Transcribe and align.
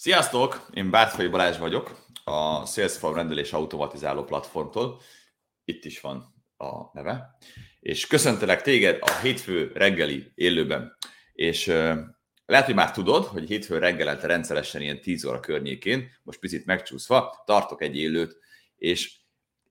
Sziasztok! 0.00 0.66
Én 0.74 0.90
Bártfai 0.90 1.26
Balázs 1.26 1.58
vagyok, 1.58 2.06
a 2.24 2.66
Salesforce 2.66 3.16
rendelés 3.16 3.52
automatizáló 3.52 4.24
platformtól. 4.24 5.00
Itt 5.64 5.84
is 5.84 6.00
van 6.00 6.34
a 6.56 6.90
neve. 6.92 7.36
És 7.80 8.06
köszöntelek 8.06 8.62
téged 8.62 8.98
a 9.00 9.10
hétfő 9.10 9.72
reggeli 9.74 10.32
élőben. 10.34 10.96
És 11.32 11.66
lehet, 12.46 12.64
hogy 12.64 12.74
már 12.74 12.90
tudod, 12.90 13.24
hogy 13.24 13.48
hétfő 13.48 13.78
reggelente 13.78 14.26
rendszeresen 14.26 14.80
ilyen 14.80 15.00
10 15.00 15.24
óra 15.24 15.40
környékén, 15.40 16.10
most 16.22 16.38
picit 16.38 16.66
megcsúszva, 16.66 17.42
tartok 17.46 17.82
egy 17.82 17.96
élőt, 17.96 18.36
és 18.76 19.18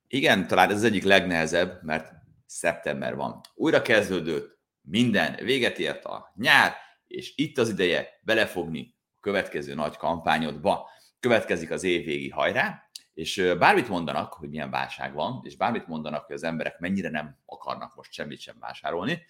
igen, 0.07 0.47
talán 0.47 0.69
ez 0.69 0.75
az 0.75 0.83
egyik 0.83 1.03
legnehezebb, 1.03 1.83
mert 1.83 2.11
szeptember 2.45 3.15
van. 3.15 3.41
Újra 3.55 3.81
kezdődött 3.81 4.59
minden, 4.81 5.35
véget 5.43 5.79
ért 5.79 6.05
a 6.05 6.33
nyár, 6.35 6.75
és 7.07 7.33
itt 7.35 7.57
az 7.57 7.69
ideje 7.69 8.19
belefogni 8.21 8.95
következő 9.27 9.73
nagy 9.73 9.97
kampányodba. 9.97 10.89
Következik 11.19 11.71
az 11.71 11.83
évvégi 11.83 12.29
hajrá, 12.29 12.89
és 13.13 13.53
bármit 13.59 13.87
mondanak, 13.89 14.33
hogy 14.33 14.49
milyen 14.49 14.69
válság 14.69 15.13
van, 15.13 15.41
és 15.43 15.57
bármit 15.57 15.87
mondanak, 15.87 16.25
hogy 16.25 16.35
az 16.35 16.43
emberek 16.43 16.79
mennyire 16.79 17.09
nem 17.09 17.37
akarnak 17.45 17.95
most 17.95 18.11
semmit 18.11 18.39
sem 18.39 18.55
vásárolni, 18.59 19.25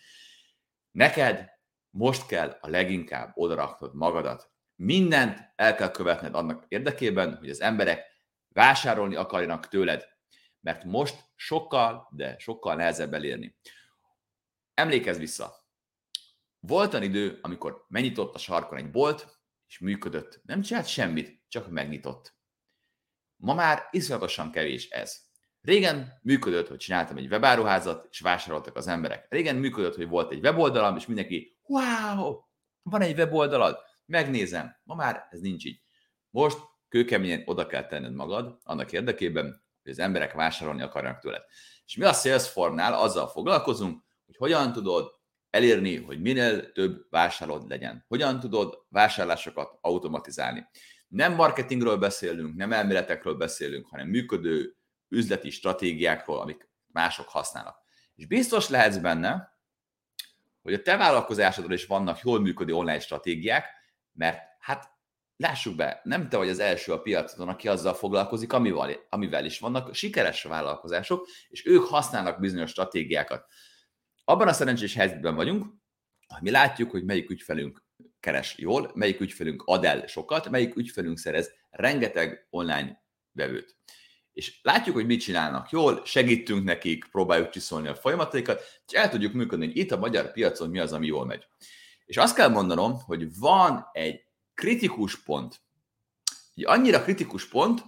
neked 0.91 1.49
most 1.89 2.25
kell 2.25 2.57
a 2.61 2.69
leginkább 2.69 3.31
odaraknod 3.35 3.95
magadat. 3.95 4.51
Mindent 4.75 5.53
el 5.55 5.75
kell 5.75 5.91
követned 5.91 6.35
annak 6.35 6.65
érdekében, 6.67 7.35
hogy 7.37 7.49
az 7.49 7.61
emberek 7.61 8.05
vásárolni 8.47 9.15
akarjanak 9.15 9.67
tőled, 9.67 10.07
mert 10.59 10.83
most 10.83 11.23
sokkal, 11.35 12.07
de 12.11 12.35
sokkal 12.37 12.75
nehezebb 12.75 13.13
elérni. 13.13 13.57
Emlékezz 14.73 15.17
vissza, 15.17 15.55
volt 16.59 16.93
olyan 16.93 17.05
idő, 17.05 17.39
amikor 17.41 17.85
megnyitott 17.87 18.35
a 18.35 18.39
sarkon 18.39 18.77
egy 18.77 18.91
bolt, 18.91 19.36
és 19.67 19.79
működött. 19.79 20.41
Nem 20.43 20.61
csinált 20.61 20.87
semmit, 20.87 21.41
csak 21.47 21.69
megnyitott. 21.69 22.35
Ma 23.35 23.53
már 23.53 23.87
iszonyatosan 23.91 24.51
kevés 24.51 24.89
ez. 24.89 25.25
Régen 25.61 26.19
működött, 26.21 26.67
hogy 26.67 26.77
csináltam 26.77 27.17
egy 27.17 27.27
webáruházat, 27.27 28.07
és 28.09 28.19
vásároltak 28.19 28.75
az 28.75 28.87
emberek. 28.87 29.25
Régen 29.29 29.55
működött, 29.55 29.95
hogy 29.95 30.07
volt 30.07 30.31
egy 30.31 30.39
weboldalam, 30.39 30.95
és 30.95 31.05
mindenki, 31.05 31.57
wow, 31.61 32.39
van 32.81 33.01
egy 33.01 33.17
weboldalad, 33.17 33.77
megnézem. 34.05 34.77
Ma 34.83 34.95
már 34.95 35.27
ez 35.29 35.39
nincs 35.39 35.65
így. 35.65 35.81
Most 36.29 36.57
kőkeményen 36.89 37.43
oda 37.45 37.65
kell 37.65 37.85
tenned 37.85 38.13
magad 38.13 38.57
annak 38.63 38.91
érdekében, 38.91 39.63
hogy 39.83 39.91
az 39.91 39.99
emberek 39.99 40.33
vásárolni 40.33 40.81
akarnak 40.81 41.19
tőled. 41.19 41.43
És 41.85 41.95
mi 41.95 42.05
a 42.05 42.13
Salesforce-nál 42.13 42.93
azzal 42.93 43.27
foglalkozunk, 43.27 44.03
hogy 44.25 44.35
hogyan 44.37 44.73
tudod 44.73 45.16
elérni, 45.49 45.95
hogy 45.95 46.21
minél 46.21 46.71
több 46.71 47.05
vásárlód 47.09 47.69
legyen. 47.69 48.05
Hogyan 48.07 48.39
tudod 48.39 48.85
vásárlásokat 48.89 49.77
automatizálni. 49.81 50.67
Nem 51.07 51.33
marketingről 51.33 51.97
beszélünk, 51.97 52.55
nem 52.55 52.71
elméletekről 52.71 53.35
beszélünk, 53.35 53.87
hanem 53.87 54.07
működő 54.07 54.75
üzleti 55.09 55.49
stratégiákról, 55.49 56.39
amik 56.39 56.69
mások 56.87 57.29
használnak. 57.29 57.77
És 58.15 58.27
biztos 58.27 58.69
lehetsz 58.69 58.97
benne, 58.97 59.55
hogy 60.61 60.73
a 60.73 60.81
te 60.81 60.97
vállalkozásodról 60.97 61.73
is 61.73 61.85
vannak 61.85 62.19
jól 62.19 62.39
működő 62.39 62.73
online 62.73 62.99
stratégiák, 62.99 63.65
mert 64.13 64.39
hát 64.59 64.91
lássuk 65.37 65.75
be, 65.75 66.01
nem 66.03 66.29
te 66.29 66.37
vagy 66.37 66.49
az 66.49 66.59
első 66.59 66.91
a 66.91 67.01
piacon, 67.01 67.47
aki 67.47 67.67
azzal 67.67 67.93
foglalkozik, 67.93 68.53
amivel, 68.53 68.95
amivel 69.09 69.45
is 69.45 69.59
vannak 69.59 69.93
sikeres 69.93 70.43
vállalkozások, 70.43 71.27
és 71.47 71.65
ők 71.65 71.83
használnak 71.83 72.39
bizonyos 72.39 72.69
stratégiákat. 72.69 73.45
Abban 74.29 74.47
a 74.47 74.53
szerencsés 74.53 74.93
helyzetben 74.93 75.35
vagyunk, 75.35 75.65
hogy 76.27 76.41
mi 76.41 76.49
látjuk, 76.49 76.91
hogy 76.91 77.03
melyik 77.03 77.29
ügyfelünk 77.29 77.83
keres 78.19 78.57
jól, 78.57 78.91
melyik 78.93 79.19
ügyfelünk 79.19 79.63
ad 79.65 79.85
el 79.85 80.07
sokat, 80.07 80.49
melyik 80.49 80.75
ügyfelünk 80.75 81.17
szerez 81.17 81.51
rengeteg 81.69 82.47
online 82.49 83.03
vevőt. 83.31 83.77
És 84.33 84.59
látjuk, 84.61 84.95
hogy 84.95 85.05
mit 85.05 85.21
csinálnak 85.21 85.69
jól, 85.69 86.05
segítünk 86.05 86.63
nekik, 86.63 87.05
próbáljuk 87.11 87.49
csiszolni 87.49 87.87
a 87.87 87.95
folyamataikat, 87.95 88.61
és 88.87 88.93
el 88.93 89.09
tudjuk 89.09 89.33
működni, 89.33 89.65
hogy 89.65 89.77
itt 89.77 89.91
a 89.91 89.97
magyar 89.97 90.31
piacon 90.31 90.69
mi 90.69 90.79
az, 90.79 90.93
ami 90.93 91.05
jól 91.05 91.25
megy. 91.25 91.47
És 92.05 92.17
azt 92.17 92.35
kell 92.35 92.49
mondanom, 92.49 92.93
hogy 93.05 93.37
van 93.37 93.89
egy 93.91 94.23
kritikus 94.53 95.23
pont, 95.23 95.61
egy 96.55 96.65
annyira 96.65 97.01
kritikus 97.01 97.47
pont, 97.47 97.83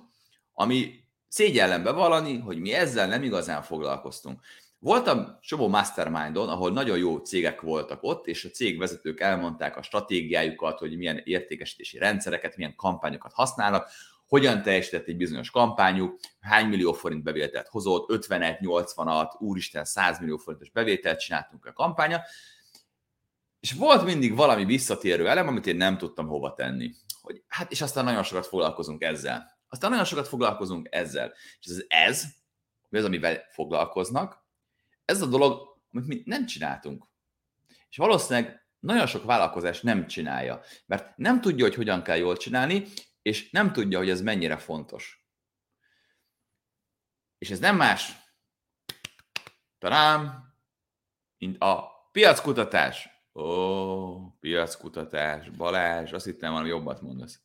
ami 0.54 1.04
szégyellen 1.28 1.84
bevallani, 1.84 2.38
hogy 2.38 2.60
mi 2.60 2.74
ezzel 2.74 3.08
nem 3.08 3.24
igazán 3.24 3.62
foglalkoztunk. 3.62 4.42
Voltam 4.80 5.38
csomó 5.42 5.68
mastermindon, 5.68 6.50
ahol 6.50 6.72
nagyon 6.72 6.98
jó 6.98 7.18
cégek 7.18 7.62
voltak 7.62 8.04
ott, 8.04 8.28
és 8.28 8.46
a 8.46 8.50
cégvezetők 8.50 9.20
elmondták 9.20 9.78
a 9.78 9.82
stratégiájukat, 9.82 10.80
hogy 10.80 10.98
milyen 10.98 11.22
értékesítési 11.24 11.98
rendszereket, 11.98 12.56
milyen 12.58 12.76
kampányokat 12.76 13.34
használnak, 13.34 13.90
hogyan 14.28 14.62
teljesített 14.62 15.08
egy 15.08 15.18
bizonyos 15.18 15.50
kampányuk, 15.50 16.20
hány 16.40 16.68
millió 16.68 16.94
forint 16.94 17.24
bevételt 17.24 17.68
hozott, 17.68 18.10
50 18.10 18.58
80-at, 18.62 19.40
úristen, 19.40 19.86
100 19.86 20.20
millió 20.20 20.38
forintos 20.38 20.70
bevételt 20.70 21.20
csináltunk 21.20 21.66
a 21.66 21.74
kampánya, 21.74 22.22
és 23.60 23.74
volt 23.74 24.04
mindig 24.04 24.36
valami 24.36 24.66
visszatérő 24.66 25.28
elem, 25.30 25.48
amit 25.48 25.68
én 25.68 25.76
nem 25.76 25.98
tudtam 25.98 26.28
hova 26.28 26.54
tenni. 26.54 26.92
Hogy, 27.22 27.44
hát, 27.48 27.72
és 27.72 27.82
aztán 27.82 28.04
nagyon 28.04 28.24
sokat 28.24 28.46
foglalkozunk 28.46 29.04
ezzel. 29.04 29.58
Aztán 29.70 29.90
nagyon 29.90 30.06
sokat 30.06 30.28
foglalkozunk 30.28 30.88
ezzel. 30.92 31.34
És 31.60 31.68
ez, 31.68 31.84
ez 31.88 32.24
mi 32.90 32.98
az, 32.98 33.04
amivel 33.06 33.46
foglalkoznak, 33.50 34.48
ez 35.10 35.22
a 35.22 35.26
dolog, 35.26 35.78
amit 35.92 36.08
mi 36.08 36.22
nem 36.26 36.46
csináltunk. 36.46 37.06
És 37.90 37.98
valószínűleg 37.98 38.68
nagyon 38.80 39.08
sok 39.08 39.26
vállalkozás 39.26 39.82
nem 39.82 40.08
csinálja, 40.08 40.62
mert 40.86 41.18
nem 41.18 41.42
tudja, 41.42 41.66
hogy 41.66 41.76
hogyan 41.76 42.04
kell 42.04 42.18
jól 42.18 42.38
csinálni, 42.38 42.86
és 43.22 43.50
nem 43.50 43.74
tudja, 43.74 43.98
hogy 43.98 44.10
ez 44.10 44.22
mennyire 44.22 44.58
fontos. 44.58 45.28
És 47.38 47.50
ez 47.50 47.60
nem 47.60 47.76
más, 47.76 48.14
talán, 49.78 50.44
mint 51.38 51.62
a 51.62 51.90
piackutatás. 52.12 53.10
Ó, 53.34 54.30
piackutatás, 54.40 55.50
Balázs, 55.50 56.12
azt 56.12 56.26
hittem 56.26 56.52
valami 56.52 56.70
jobbat 56.70 57.02
mondasz. 57.02 57.40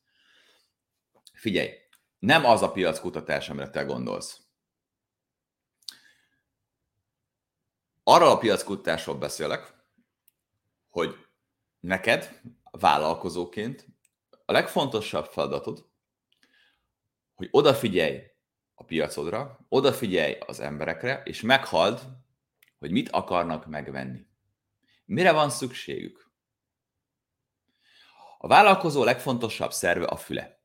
Figyelj, 1.32 1.70
nem 2.18 2.44
az 2.44 2.62
a 2.62 2.72
piackutatás, 2.72 3.48
amire 3.48 3.70
te 3.70 3.82
gondolsz. 3.82 4.43
Arra 8.06 8.30
a 8.30 8.38
piackutatásról 8.38 9.16
beszélek, 9.16 9.74
hogy 10.88 11.26
neked, 11.80 12.40
vállalkozóként 12.70 13.86
a 14.44 14.52
legfontosabb 14.52 15.26
feladatod, 15.26 15.88
hogy 17.34 17.48
odafigyelj 17.50 18.22
a 18.74 18.84
piacodra, 18.84 19.58
odafigyelj 19.68 20.38
az 20.46 20.60
emberekre, 20.60 21.22
és 21.24 21.40
meghald, 21.40 22.00
hogy 22.78 22.90
mit 22.90 23.08
akarnak 23.08 23.66
megvenni. 23.66 24.26
Mire 25.04 25.32
van 25.32 25.50
szükségük? 25.50 26.32
A 28.38 28.46
vállalkozó 28.46 29.04
legfontosabb 29.04 29.72
szerve 29.72 30.04
a 30.04 30.16
füle. 30.16 30.60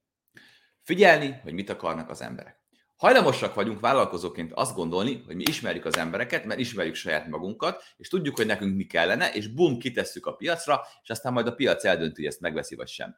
Figyelni, 0.82 1.40
hogy 1.44 1.54
mit 1.54 1.70
akarnak 1.70 2.10
az 2.10 2.22
emberek. 2.22 2.59
Hajlamosak 3.00 3.54
vagyunk 3.54 3.80
vállalkozóként 3.80 4.54
azt 4.54 4.76
gondolni, 4.76 5.24
hogy 5.26 5.36
mi 5.36 5.44
ismerjük 5.48 5.86
az 5.86 5.98
embereket, 5.98 6.46
mert 6.46 6.60
ismerjük 6.60 6.96
saját 6.96 7.28
magunkat, 7.28 7.84
és 7.98 8.08
tudjuk, 8.08 8.36
hogy 8.36 8.46
nekünk 8.46 8.76
mi 8.76 8.84
kellene, 8.84 9.32
és 9.32 9.48
bum, 9.48 9.78
kitesszük 9.78 10.26
a 10.26 10.34
piacra, 10.34 10.82
és 11.04 11.10
aztán 11.10 11.34
majd 11.34 11.48
a 11.48 11.56
piac 11.56 11.86
eldönti, 11.86 12.22
hogy 12.22 12.32
ezt 12.32 12.40
megveszi 12.40 12.76
vagy 12.76 12.88
sem. 12.88 13.16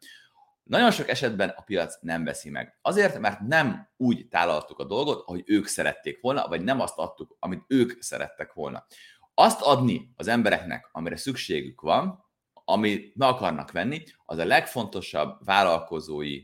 Nagyon 0.63 0.91
sok 0.91 1.09
esetben 1.09 1.49
a 1.49 1.61
piac 1.61 1.97
nem 2.01 2.23
veszi 2.23 2.49
meg. 2.49 2.77
Azért, 2.81 3.19
mert 3.19 3.39
nem 3.39 3.89
úgy 3.97 4.27
tálaltuk 4.27 4.79
a 4.79 4.83
dolgot, 4.83 5.23
ahogy 5.27 5.43
ők 5.45 5.65
szerették 5.65 6.21
volna, 6.21 6.47
vagy 6.47 6.63
nem 6.63 6.79
azt 6.79 6.97
adtuk, 6.97 7.35
amit 7.39 7.63
ők 7.67 8.01
szerettek 8.01 8.53
volna. 8.53 8.85
Azt 9.33 9.61
adni 9.61 10.13
az 10.15 10.27
embereknek, 10.27 10.89
amire 10.91 11.17
szükségük 11.17 11.81
van, 11.81 12.25
amit 12.65 13.15
meg 13.15 13.29
akarnak 13.29 13.71
venni, 13.71 14.03
az 14.25 14.37
a 14.37 14.45
legfontosabb 14.45 15.45
vállalkozói 15.45 16.41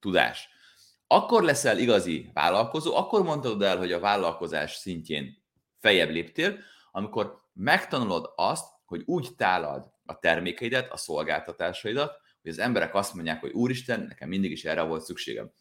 tudás 0.00 0.48
akkor 1.12 1.42
leszel 1.42 1.78
igazi 1.78 2.30
vállalkozó, 2.32 2.96
akkor 2.96 3.22
mondod 3.22 3.62
el, 3.62 3.78
hogy 3.78 3.92
a 3.92 4.00
vállalkozás 4.00 4.74
szintjén 4.74 5.42
fejebb 5.78 6.10
léptél, 6.10 6.58
amikor 6.90 7.42
megtanulod 7.52 8.32
azt, 8.36 8.66
hogy 8.84 9.02
úgy 9.04 9.28
tálad 9.36 9.90
a 10.04 10.18
termékeidet, 10.18 10.92
a 10.92 10.96
szolgáltatásaidat, 10.96 12.16
hogy 12.42 12.50
az 12.50 12.58
emberek 12.58 12.94
azt 12.94 13.14
mondják, 13.14 13.40
hogy 13.40 13.52
úristen, 13.52 14.00
nekem 14.00 14.28
mindig 14.28 14.50
is 14.50 14.64
erre 14.64 14.82
volt 14.82 15.04
szükségem. 15.04 15.52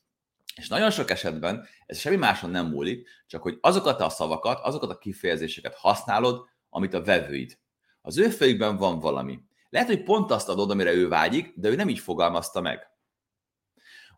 És 0.56 0.68
nagyon 0.68 0.92
sok 0.92 1.10
esetben 1.10 1.68
ez 1.86 2.00
semmi 2.00 2.16
máson 2.16 2.50
nem 2.50 2.66
múlik, 2.66 3.08
csak 3.28 3.42
hogy 3.42 3.58
azokat 3.62 4.02
a 4.02 4.10
szavakat, 4.10 4.60
azokat 4.60 4.90
a 4.90 4.98
kifejezéseket 4.98 5.76
használod, 5.76 6.46
amit 6.70 6.94
a 6.94 7.04
vevőid. 7.04 7.58
Az 8.02 8.18
ő 8.18 8.30
fejükben 8.30 8.78
van 8.78 9.00
valami. 9.00 9.40
Lehet, 9.70 9.88
hogy 9.88 10.04
pont 10.04 10.32
azt 10.32 10.50
adod, 10.50 10.72
amire 10.72 10.92
ő 10.92 11.08
vágyik, 11.08 11.54
de 11.56 11.70
ő 11.70 11.76
nem 11.76 11.90
így 11.90 12.00
fogalmazta 12.00 12.62
meg. 12.62 12.89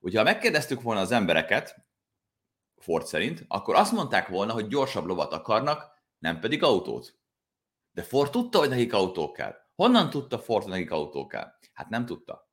Hogyha 0.02 0.24
megkérdeztük 0.24 0.82
volna 0.82 1.02
az 1.02 1.12
embereket, 1.12 1.76
Ford 2.78 3.06
szerint, 3.06 3.46
akkor 3.48 3.76
azt 3.76 3.92
mondták 3.92 4.28
volna, 4.28 4.54
hogy 4.54 4.68
gyorsabb 4.68 5.06
lovat 5.06 5.34
akarnak, 5.34 5.92
nem 6.20 6.40
pedig 6.40 6.64
autót. 6.64 7.20
De 7.92 8.04
Ford 8.04 8.32
tudta, 8.32 8.60
hogy 8.60 8.70
nekik 8.70 8.94
autó 8.94 9.32
kell. 9.32 9.56
Honnan 9.76 10.10
tudta 10.10 10.40
Ford, 10.40 10.64
hogy 10.64 10.72
nekik 10.72 10.92
autó 10.92 11.28
kell? 11.28 11.52
Hát 11.74 11.90
nem 11.90 12.06
tudta. 12.06 12.50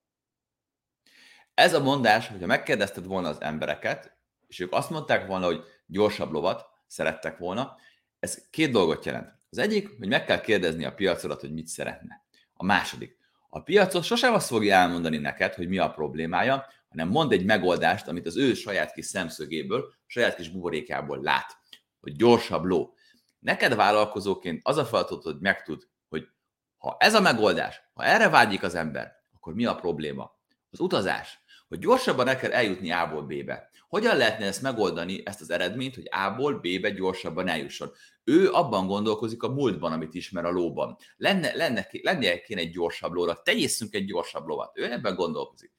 Ez 1.55 1.75
a 1.75 1.83
mondás, 1.83 2.29
hogyha 2.29 2.47
megkérdezted 2.47 3.07
volna 3.07 3.29
az 3.29 3.41
embereket, 3.41 4.17
és 4.47 4.59
ők 4.59 4.73
azt 4.73 4.91
mondták 4.91 5.27
volna, 5.27 5.47
hogy 5.47 5.65
gyorsabb 5.87 6.31
lovat 6.31 6.67
szerettek 6.87 7.39
volna, 7.39 7.77
ez 8.19 8.49
két 8.51 8.71
dolgot 8.71 9.05
jelent. 9.05 9.39
Az 9.51 9.59
egyik, 9.59 9.99
hogy 9.99 10.09
meg 10.09 10.25
kell 10.25 10.41
kérdezni 10.41 10.85
a 10.85 10.95
piacodat, 10.95 11.41
hogy 11.41 11.53
mit 11.53 11.67
szeretne. 11.67 12.25
A 12.53 12.65
második, 12.65 13.19
a 13.49 13.63
piacot 13.63 14.03
sosem 14.03 14.35
azt 14.35 14.49
fogja 14.49 14.75
elmondani 14.75 15.19
neked, 15.19 15.55
hogy 15.55 15.69
mi 15.69 15.79
a 15.79 15.91
problémája, 15.91 16.67
hanem 16.89 17.09
mond 17.09 17.33
egy 17.33 17.45
megoldást, 17.45 18.09
amit 18.09 18.27
az 18.27 18.37
ő 18.37 18.55
saját 18.55 18.93
kis 18.93 19.07
szemszögéből, 19.07 19.93
saját 20.07 20.35
kis 20.35 20.49
buborékából 20.49 21.21
lát, 21.23 21.57
hogy 22.01 22.17
gyorsabb 22.17 22.65
ló. 22.65 22.95
Neked 23.39 23.75
vállalkozóként 23.75 24.61
az 24.65 24.77
a 24.77 24.85
feladat, 24.85 25.23
hogy 25.23 25.37
megtud, 25.41 25.89
hogy 26.09 26.29
ha 26.77 26.97
ez 26.99 27.15
a 27.15 27.21
megoldás, 27.21 27.83
ha 27.95 28.05
erre 28.05 28.29
vágyik 28.29 28.63
az 28.63 28.75
ember, 28.75 29.13
akkor 29.33 29.55
mi 29.55 29.65
a 29.65 29.75
probléma? 29.75 30.37
Az 30.71 30.81
utazás, 30.81 31.39
hogy 31.69 31.79
gyorsabban 31.79 32.25
ne 32.25 32.37
kell 32.37 32.53
eljutni 32.53 32.91
A-ból 32.91 33.23
B-be. 33.23 33.71
Hogyan 33.89 34.17
lehetne 34.17 34.47
ezt 34.47 34.63
megoldani, 34.63 35.23
ezt 35.25 35.41
az 35.41 35.51
eredményt, 35.51 35.95
hogy 35.95 36.09
A-ból 36.11 36.55
B-be 36.55 36.91
gyorsabban 36.91 37.49
eljusson? 37.49 37.91
Ő 38.25 38.51
abban 38.51 38.87
gondolkozik 38.87 39.43
a 39.43 39.49
múltban, 39.49 39.93
amit 39.93 40.15
ismer 40.15 40.45
a 40.45 40.51
lóban. 40.51 40.97
Lenne, 41.17 41.55
lenne, 41.55 41.89
lenne 42.03 42.41
kéne 42.41 42.61
egy 42.61 42.71
gyorsabb 42.71 43.13
lóra, 43.13 43.43
tegyészünk 43.43 43.95
egy 43.95 44.05
gyorsabb 44.05 44.47
lovat. 44.47 44.79
Ő 44.79 44.93
ebben 44.93 45.15
gondolkozik. 45.15 45.73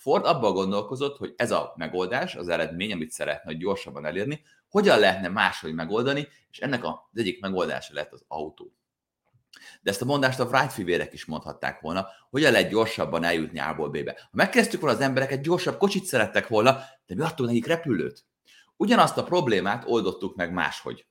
Ford 0.00 0.24
abban 0.24 0.52
gondolkozott, 0.52 1.16
hogy 1.16 1.34
ez 1.36 1.50
a 1.50 1.72
megoldás, 1.76 2.34
az 2.34 2.48
eredmény, 2.48 2.92
amit 2.92 3.10
szeretne, 3.10 3.42
hogy 3.44 3.58
gyorsabban 3.58 4.06
elérni, 4.06 4.42
hogyan 4.68 4.98
lehetne 4.98 5.28
máshogy 5.28 5.74
megoldani, 5.74 6.28
és 6.50 6.58
ennek 6.58 6.84
az 6.84 6.92
egyik 7.14 7.40
megoldása 7.40 7.94
lett 7.94 8.12
az 8.12 8.24
autó. 8.28 8.72
De 9.82 9.90
ezt 9.90 10.02
a 10.02 10.04
mondást 10.04 10.40
a 10.40 10.44
Wright 10.44 10.72
fivérek 10.72 11.12
is 11.12 11.24
mondhatták 11.24 11.80
volna, 11.80 12.06
hogyan 12.30 12.52
lehet 12.52 12.70
gyorsabban 12.70 13.24
eljutni 13.24 13.58
A-ból 13.58 13.88
B-be. 13.88 14.12
Ha 14.20 14.28
megkezdtük 14.30 14.80
volna 14.80 14.96
az 14.96 15.02
embereket, 15.02 15.42
gyorsabb 15.42 15.78
kocsit 15.78 16.04
szerettek 16.04 16.48
volna, 16.48 16.78
de 17.06 17.14
mi 17.14 17.22
adtunk 17.22 17.48
nekik 17.48 17.66
repülőt? 17.66 18.24
Ugyanazt 18.76 19.16
a 19.16 19.24
problémát 19.24 19.84
oldottuk 19.86 20.36
meg 20.36 20.52
máshogy. 20.52 21.06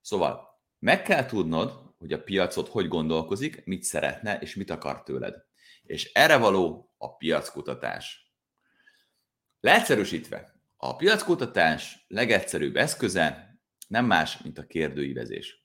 Szóval 0.00 0.60
meg 0.78 1.02
kell 1.02 1.26
tudnod, 1.26 1.94
hogy 1.98 2.12
a 2.12 2.22
piacot 2.22 2.68
hogy 2.68 2.88
gondolkozik, 2.88 3.64
mit 3.64 3.82
szeretne 3.82 4.38
és 4.38 4.54
mit 4.54 4.70
akar 4.70 5.02
tőled. 5.02 5.34
És 5.82 6.12
erre 6.12 6.36
való 6.36 6.85
a 6.96 7.16
piackutatás. 7.16 8.32
Leegyszerűsítve, 9.60 10.54
a 10.76 10.96
piackutatás 10.96 12.04
legegyszerűbb 12.08 12.76
eszköze 12.76 13.56
nem 13.88 14.04
más, 14.04 14.38
mint 14.38 14.58
a 14.58 14.66
kérdőívezés. 14.66 15.64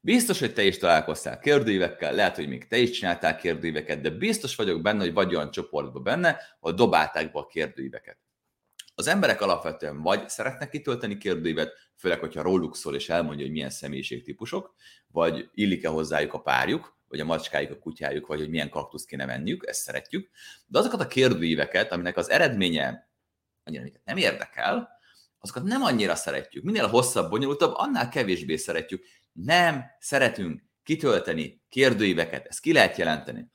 Biztos, 0.00 0.38
hogy 0.38 0.54
te 0.54 0.62
is 0.62 0.78
találkoztál 0.78 1.38
kérdőívekkel, 1.38 2.14
lehet, 2.14 2.36
hogy 2.36 2.48
még 2.48 2.66
te 2.66 2.76
is 2.76 2.90
csináltál 2.90 3.36
kérdőíveket, 3.36 4.00
de 4.00 4.10
biztos 4.10 4.56
vagyok 4.56 4.82
benne, 4.82 5.00
hogy 5.00 5.12
vagy 5.12 5.34
olyan 5.34 5.50
csoportban 5.50 6.02
benne, 6.02 6.40
ahol 6.60 6.76
dobálták 6.76 7.32
be 7.32 7.38
a 7.38 7.46
kérdőíveket. 7.46 8.18
Az 8.94 9.06
emberek 9.06 9.40
alapvetően 9.40 10.02
vagy 10.02 10.28
szeretnek 10.28 10.70
kitölteni 10.70 11.16
kérdőívet, 11.16 11.72
főleg, 11.96 12.18
hogyha 12.18 12.42
róluk 12.42 12.76
szól 12.76 12.94
és 12.94 13.08
elmondja, 13.08 13.44
hogy 13.44 13.52
milyen 13.54 13.70
személyiségtípusok, 13.70 14.74
vagy 15.06 15.50
illik-e 15.54 15.88
hozzájuk 15.88 16.34
a 16.34 16.40
párjuk, 16.40 16.97
vagy 17.08 17.20
a 17.20 17.24
macskájuk, 17.24 17.70
a 17.70 17.78
kutyájuk, 17.78 18.26
vagy 18.26 18.38
hogy 18.38 18.48
milyen 18.48 18.70
kaktuszt 18.70 19.06
kéne 19.06 19.26
venniük, 19.26 19.66
ezt 19.66 19.80
szeretjük. 19.80 20.30
De 20.66 20.78
azokat 20.78 21.00
a 21.00 21.06
kérdőíveket, 21.06 21.92
aminek 21.92 22.16
az 22.16 22.30
eredménye 22.30 23.10
annyira 23.64 23.82
minket 23.82 24.04
nem 24.04 24.16
érdekel, 24.16 24.88
azokat 25.38 25.62
nem 25.62 25.82
annyira 25.82 26.14
szeretjük. 26.14 26.64
Minél 26.64 26.86
hosszabb, 26.86 27.30
bonyolultabb, 27.30 27.74
annál 27.74 28.08
kevésbé 28.08 28.56
szeretjük. 28.56 29.04
Nem 29.32 29.84
szeretünk 29.98 30.62
kitölteni 30.82 31.62
kérdőíveket, 31.68 32.46
ezt 32.46 32.60
ki 32.60 32.72
lehet 32.72 32.96
jelenteni. 32.96 33.50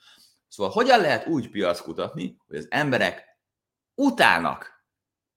Szóval 0.47 0.71
hogyan 0.71 1.01
lehet 1.01 1.27
úgy 1.27 1.49
piac 1.49 1.81
kutatni, 1.81 2.37
hogy 2.47 2.57
az 2.57 2.67
emberek 2.69 3.25
utálnak 3.95 4.85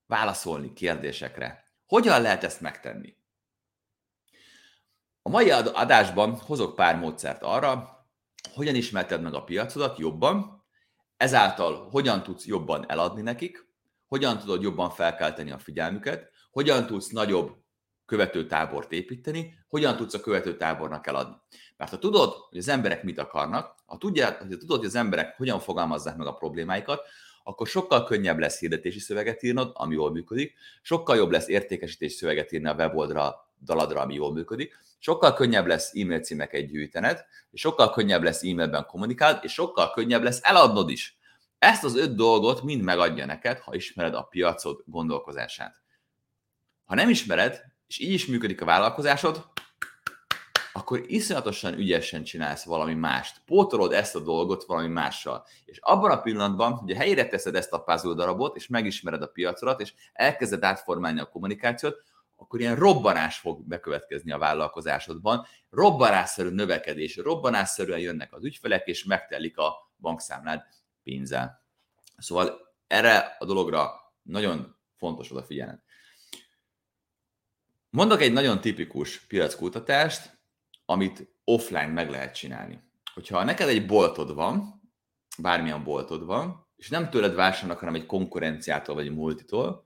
válaszolni 0.07 0.73
kérdésekre? 0.73 1.65
Hogyan 1.87 2.23
lehet 2.23 2.45
ezt 2.45 2.61
megtenni? 2.61 3.17
A 5.23 5.29
mai 5.29 5.51
adásban 5.51 6.39
hozok 6.39 6.75
pár 6.75 6.97
módszert 6.97 7.43
arra, 7.43 7.96
hogyan 8.57 8.75
ismerted 8.75 9.23
meg 9.23 9.35
a 9.35 9.45
piacodat 9.45 9.99
jobban, 9.99 10.65
ezáltal 11.17 11.89
hogyan 11.91 12.23
tudsz 12.23 12.47
jobban 12.47 12.91
eladni 12.91 13.23
nekik, 13.23 13.69
hogyan 14.07 14.39
tudod 14.39 14.63
jobban 14.63 14.91
felkelteni 14.91 15.51
a 15.51 15.59
figyelmüket, 15.59 16.31
hogyan 16.51 16.87
tudsz 16.87 17.09
nagyobb 17.09 17.57
követőtábort 18.07 18.93
építeni, 18.93 19.55
hogyan 19.69 19.97
tudsz 19.97 20.15
a 20.15 20.21
követőtábornak 20.21 21.07
eladni. 21.07 21.35
Mert 21.77 21.91
ha 21.91 21.99
tudod, 21.99 22.33
hogy 22.33 22.59
az 22.59 22.69
emberek 22.69 23.03
mit 23.03 23.19
akarnak, 23.19 23.75
ha, 23.87 23.99
tudják, 23.99 24.39
ha 24.39 24.47
tudod, 24.49 24.79
hogy 24.79 24.87
az 24.87 24.95
emberek 24.95 25.37
hogyan 25.37 25.61
fogalmazzák 25.61 26.17
meg 26.17 26.27
a 26.27 26.35
problémáikat, 26.35 27.01
akkor 27.45 27.67
sokkal 27.67 28.05
könnyebb 28.05 28.39
lesz 28.39 28.59
hirdetési 28.59 28.99
szöveget 28.99 29.43
írnod, 29.43 29.71
ami 29.75 29.95
jól 29.95 30.11
működik, 30.11 30.55
sokkal 30.83 31.17
jobb 31.17 31.31
lesz 31.31 31.49
értékesítési 31.49 32.17
szöveget 32.17 32.53
írni 32.53 32.69
a 32.69 32.75
weboldra, 32.75 33.51
daladra, 33.65 34.01
ami 34.01 34.15
jól 34.15 34.33
működik, 34.33 34.79
sokkal 34.99 35.35
könnyebb 35.35 35.67
lesz 35.67 35.95
e-mail 35.95 36.21
címeket 36.21 36.67
gyűjtened, 36.67 37.25
és 37.51 37.61
sokkal 37.61 37.91
könnyebb 37.91 38.23
lesz 38.23 38.43
e-mailben 38.43 38.87
kommunikálni, 38.87 39.39
és 39.43 39.53
sokkal 39.53 39.91
könnyebb 39.91 40.23
lesz 40.23 40.41
eladnod 40.43 40.91
is. 40.91 41.19
Ezt 41.59 41.85
az 41.85 41.97
öt 41.97 42.15
dolgot 42.15 42.63
mind 42.63 42.83
megadja 42.83 43.27
neked, 43.27 43.59
ha 43.59 43.75
ismered 43.75 44.15
a 44.15 44.23
piacod 44.23 44.83
gondolkozását. 44.85 45.83
Ha 46.85 46.95
nem 46.95 47.09
ismered, 47.09 47.61
és 47.87 47.99
így 47.99 48.13
is 48.13 48.27
működik 48.27 48.61
a 48.61 48.65
vállalkozásod, 48.65 49.45
akkor 50.73 51.03
iszonyatosan 51.07 51.75
ügyesen 51.79 52.25
csinálsz 52.25 52.65
valami 52.65 52.95
mást. 52.95 53.41
Pótolod 53.47 53.93
ezt 53.93 54.15
a 54.15 54.21
dolgot 54.21 54.65
valami 54.65 54.89
mással. 54.89 55.47
És 55.65 55.79
abban 55.81 56.11
a 56.11 56.21
pillanatban, 56.21 56.73
hogy 56.73 56.91
a 56.91 57.29
teszed 57.29 57.55
ezt 57.55 57.73
a 57.73 57.79
puzzle 57.79 58.15
darabot, 58.15 58.57
és 58.57 58.67
megismered 58.67 59.23
a 59.23 59.27
piacodat, 59.27 59.81
és 59.81 59.93
elkezded 60.13 60.63
átformálni 60.63 61.21
a 61.21 61.29
kommunikációt, 61.29 62.03
akkor 62.37 62.61
ilyen 62.61 62.77
robbanás 62.77 63.39
fog 63.39 63.67
bekövetkezni 63.67 64.33
a 64.33 64.39
vállalkozásodban. 64.39 65.47
Robbanásszerű 65.71 66.49
növekedés, 66.49 67.17
robbanásszerűen 67.17 67.99
jönnek 67.99 68.33
az 68.33 68.45
ügyfelek, 68.45 68.87
és 68.87 69.05
megtelik 69.05 69.59
a 69.59 69.93
bankszámlád 69.99 70.63
pénzzel. 71.03 71.65
Szóval 72.19 72.75
erre 72.87 73.37
a 73.39 73.45
dologra 73.45 73.91
nagyon 74.23 74.77
fontos 74.97 75.31
odafigyelni. 75.31 75.81
Mondok 77.91 78.21
egy 78.21 78.33
nagyon 78.33 78.61
tipikus 78.61 79.27
piackutatást, 79.27 80.39
amit 80.85 81.29
offline 81.45 81.87
meg 81.87 82.11
lehet 82.11 82.35
csinálni. 82.35 82.83
Hogyha 83.15 83.45
neked 83.45 83.69
egy 83.69 83.87
boltod 83.87 84.35
van, 84.35 84.83
bármilyen 85.39 85.85
boltod 85.85 86.25
van, 86.25 86.67
és 86.77 86.89
nem 86.89 87.11
tőled 87.11 87.35
vásárolnak, 87.35 87.79
hanem 87.79 87.95
egy 87.95 88.07
konkurenciától 88.07 88.95
vagy 88.95 89.07
egy 89.07 89.15
multitól, 89.15 89.86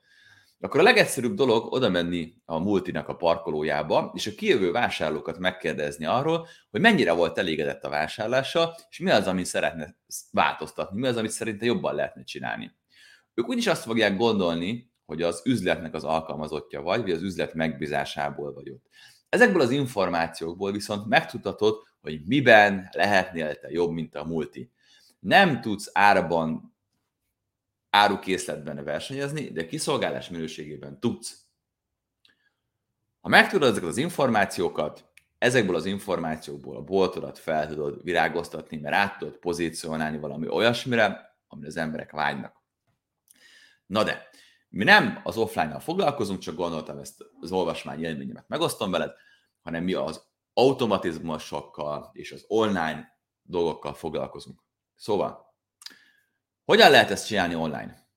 akkor 0.61 0.81
a 0.81 0.83
legegyszerűbb 0.83 1.35
dolog 1.35 1.73
oda 1.73 1.89
menni 1.89 2.35
a 2.45 2.59
multinak 2.59 3.09
a 3.09 3.17
parkolójába, 3.17 4.11
és 4.15 4.27
a 4.27 4.35
kijövő 4.37 4.71
vásárlókat 4.73 5.39
megkérdezni 5.39 6.05
arról, 6.05 6.47
hogy 6.71 6.81
mennyire 6.81 7.13
volt 7.13 7.39
elégedett 7.39 7.85
a 7.85 7.89
vásárlással, 7.89 8.75
és 8.91 8.99
mi 8.99 9.11
az, 9.11 9.27
amit 9.27 9.47
szeretne 9.47 9.97
változtatni, 10.31 11.01
mi 11.01 11.07
az, 11.07 11.17
amit 11.17 11.31
szerinte 11.31 11.65
jobban 11.65 11.95
lehetne 11.95 12.23
csinálni. 12.23 12.73
Ők 13.35 13.49
úgyis 13.49 13.67
azt 13.67 13.83
fogják 13.83 14.17
gondolni, 14.17 14.93
hogy 15.07 15.23
az 15.23 15.43
üzletnek 15.45 15.95
az 15.95 16.05
alkalmazottja 16.05 16.83
vagy, 16.83 17.01
vagy 17.01 17.11
az 17.11 17.23
üzlet 17.23 17.55
megbízásából 17.55 18.53
vagy 18.53 18.71
ott. 18.71 18.87
Ezekből 19.29 19.61
az 19.61 19.71
információkból 19.71 20.73
viszont 20.73 21.07
megtudhatod, 21.07 21.77
hogy 22.01 22.21
miben 22.27 22.89
lehetnél 22.93 23.55
te 23.55 23.71
jobb, 23.71 23.91
mint 23.91 24.15
a 24.15 24.25
multi. 24.25 24.71
Nem 25.21 25.61
tudsz 25.61 25.91
árban 25.93 26.70
árukészletben 27.91 28.85
versenyezni, 28.85 29.53
de 29.53 29.67
kiszolgálás 29.67 30.29
minőségében 30.29 31.01
tudsz. 31.01 31.45
Ha 33.21 33.29
megtudod 33.29 33.69
ezeket 33.69 33.89
az 33.89 33.97
információkat, 33.97 35.09
ezekből 35.39 35.75
az 35.75 35.85
információkból 35.85 36.77
a 36.77 36.83
boltodat 36.83 37.39
fel 37.39 37.69
tudod 37.69 38.03
virágoztatni, 38.03 38.77
mert 38.77 38.95
át 38.95 39.19
tudod 39.19 39.37
pozícionálni 39.37 40.19
valami 40.19 40.49
olyasmire, 40.49 41.37
amire 41.49 41.69
az 41.69 41.77
emberek 41.77 42.11
vágynak. 42.11 42.63
Na 43.87 44.05
de, 44.05 44.29
mi 44.69 44.85
nem 44.85 45.21
az 45.25 45.37
offline-nal 45.37 45.81
foglalkozunk, 45.81 46.39
csak 46.39 46.55
gondoltam 46.55 46.99
ezt 46.99 47.25
az 47.41 47.53
olvasmány 47.53 48.05
élményemet 48.05 48.49
megosztom 48.49 48.91
veled, 48.91 49.13
hanem 49.61 49.85
mi 49.85 49.93
az 49.93 50.25
automatizmusokkal 50.53 52.11
és 52.13 52.33
az 52.33 52.45
online 52.49 53.19
dolgokkal 53.43 53.95
foglalkozunk. 53.95 54.63
Szóval, 54.95 55.50
hogyan 56.71 56.91
lehet 56.91 57.11
ezt 57.11 57.27
csinálni 57.27 57.55
online? 57.55 58.09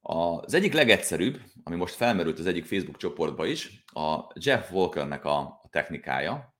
Az 0.00 0.54
egyik 0.54 0.72
legegyszerűbb, 0.72 1.40
ami 1.64 1.76
most 1.76 1.94
felmerült 1.94 2.38
az 2.38 2.46
egyik 2.46 2.64
Facebook 2.64 2.96
csoportba 2.96 3.46
is, 3.46 3.84
a 3.86 4.32
Jeff 4.34 4.70
Walkernek 4.70 5.24
a, 5.24 5.68
technikája. 5.70 6.54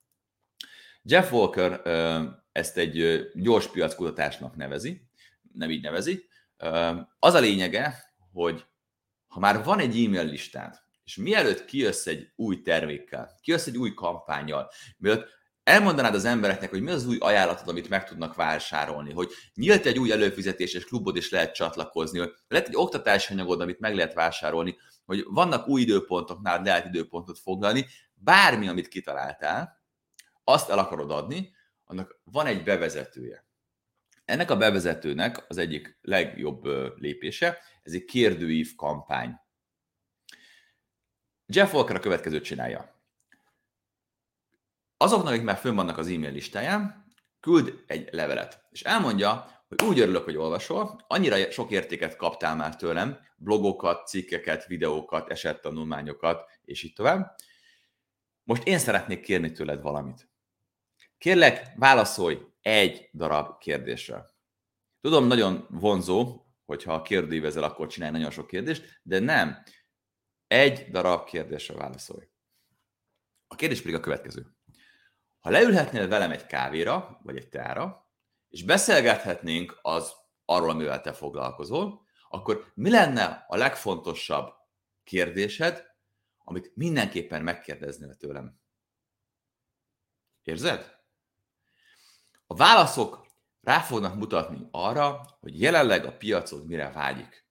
Jeff 1.02 1.32
Walker 1.32 1.80
ezt 2.52 2.76
egy 2.76 3.26
gyors 3.34 3.66
piackutatásnak 3.66 4.56
nevezi, 4.56 5.08
nem 5.52 5.70
így 5.70 5.82
nevezi. 5.82 6.28
Az 7.18 7.34
a 7.34 7.40
lényege, 7.40 8.14
hogy 8.32 8.64
ha 9.26 9.40
már 9.40 9.64
van 9.64 9.78
egy 9.78 10.04
e-mail 10.04 10.25
listád, 10.25 10.75
és 11.04 11.16
mielőtt 11.16 11.64
kijössz 11.64 12.06
egy 12.06 12.32
új 12.37 12.62
termékkel, 12.62 13.38
kijössz 13.40 13.66
egy 13.66 13.76
új 13.76 13.94
kampányjal, 13.94 14.70
mielőtt 14.96 15.28
elmondanád 15.64 16.14
az 16.14 16.25
embereknek, 16.25 16.71
hogy 16.71 16.83
mi 16.83 16.90
az 16.90 17.07
új 17.07 17.16
ajánlatod, 17.21 17.69
amit 17.69 17.88
meg 17.88 18.04
tudnak 18.04 18.35
vásárolni, 18.35 19.12
hogy 19.12 19.31
nyílt 19.54 19.87
egy 19.87 19.99
új 19.99 20.12
előfizetéses 20.12 20.85
klubod, 20.85 21.16
és 21.16 21.31
lehet 21.31 21.54
csatlakozni, 21.54 22.19
hogy 22.19 22.33
lehet 22.49 22.69
egy 22.69 22.76
oktatási 22.76 23.33
anyagod, 23.33 23.61
amit 23.61 23.81
meg 23.81 23.95
lehet 23.95 24.14
vásárolni, 24.14 24.76
hogy 25.04 25.25
vannak 25.28 25.69
új 25.69 25.81
időpontoknál 25.81 26.62
lehet 26.62 26.87
időpontot 26.87 27.38
foglalni, 27.38 27.87
bármi, 28.14 28.69
amit 28.69 28.88
kitaláltál, 28.88 29.81
azt 30.45 30.71
el 30.71 30.78
akarod 30.78 31.11
adni, 31.11 31.54
annak 31.85 32.21
van 32.25 32.47
egy 32.47 32.62
bevezetője. 32.62 33.47
Ennek 34.25 34.50
a 34.50 34.57
bevezetőnek 34.57 35.45
az 35.49 35.59
egyik 35.59 35.99
legjobb 36.02 36.64
lépése, 36.97 37.59
ez 37.83 37.92
egy 37.92 38.04
kérdőív 38.04 38.75
kampány. 38.75 39.40
Jeff 41.47 41.73
Walker 41.73 41.97
a 41.97 42.00
következőt 42.00 42.45
csinálja. 42.45 43.01
Azoknak, 45.02 45.32
akik 45.32 45.42
már 45.42 45.56
fönn 45.56 45.75
vannak 45.75 45.99
az 45.99 46.06
e-mail 46.06 46.32
listáján, 46.32 47.04
küld 47.40 47.82
egy 47.87 48.09
levelet, 48.12 48.64
és 48.71 48.82
elmondja, 48.82 49.47
hogy 49.68 49.82
úgy 49.82 49.99
örülök, 49.99 50.25
hogy 50.25 50.37
olvasol, 50.37 51.00
annyira 51.06 51.50
sok 51.50 51.71
értéket 51.71 52.16
kaptál 52.16 52.56
már 52.56 52.76
tőlem, 52.76 53.18
blogokat, 53.37 54.06
cikkeket, 54.06 54.66
videókat, 54.66 55.30
esettanulmányokat, 55.30 56.50
és 56.64 56.82
így 56.82 56.92
tovább. 56.92 57.37
Most 58.42 58.66
én 58.66 58.78
szeretnék 58.78 59.21
kérni 59.21 59.52
tőled 59.52 59.82
valamit. 59.82 60.28
Kérlek, 61.18 61.73
válaszolj 61.76 62.38
egy 62.61 63.11
darab 63.12 63.59
kérdésre. 63.59 64.26
Tudom, 65.00 65.26
nagyon 65.26 65.66
vonzó, 65.71 66.47
hogyha 66.64 67.02
kérdőívezel, 67.02 67.62
akkor 67.62 67.87
csinálj 67.87 68.12
nagyon 68.12 68.30
sok 68.30 68.47
kérdést, 68.47 69.00
de 69.02 69.18
nem. 69.18 69.62
Egy 70.47 70.90
darab 70.90 71.25
kérdésre 71.25 71.75
válaszolj. 71.75 72.28
A 73.47 73.54
kérdés 73.54 73.80
pedig 73.80 73.97
a 73.97 74.00
következő. 74.00 74.47
Ha 75.42 75.50
leülhetnél 75.50 76.08
velem 76.08 76.30
egy 76.30 76.46
kávéra, 76.46 77.20
vagy 77.22 77.37
egy 77.37 77.49
teára, 77.49 78.11
és 78.49 78.64
beszélgethetnénk 78.64 79.78
az 79.82 80.12
arról, 80.44 80.70
amivel 80.70 81.00
te 81.00 81.12
foglalkozol, 81.12 82.06
akkor 82.28 82.72
mi 82.75 82.90
lenne 82.90 83.44
a 83.49 83.56
legfontosabb 83.56 84.52
kérdésed, 85.04 85.84
amit 86.38 86.72
mindenképpen 86.75 87.42
megkérdeznél 87.42 88.14
tőlem? 88.14 88.61
Érzed? 90.42 90.99
A 92.46 92.54
válaszok 92.54 93.26
rá 93.61 93.80
fognak 93.80 94.14
mutatni 94.14 94.68
arra, 94.70 95.38
hogy 95.40 95.61
jelenleg 95.61 96.04
a 96.04 96.16
piacod 96.16 96.66
mire 96.66 96.90
vágyik. 96.90 97.46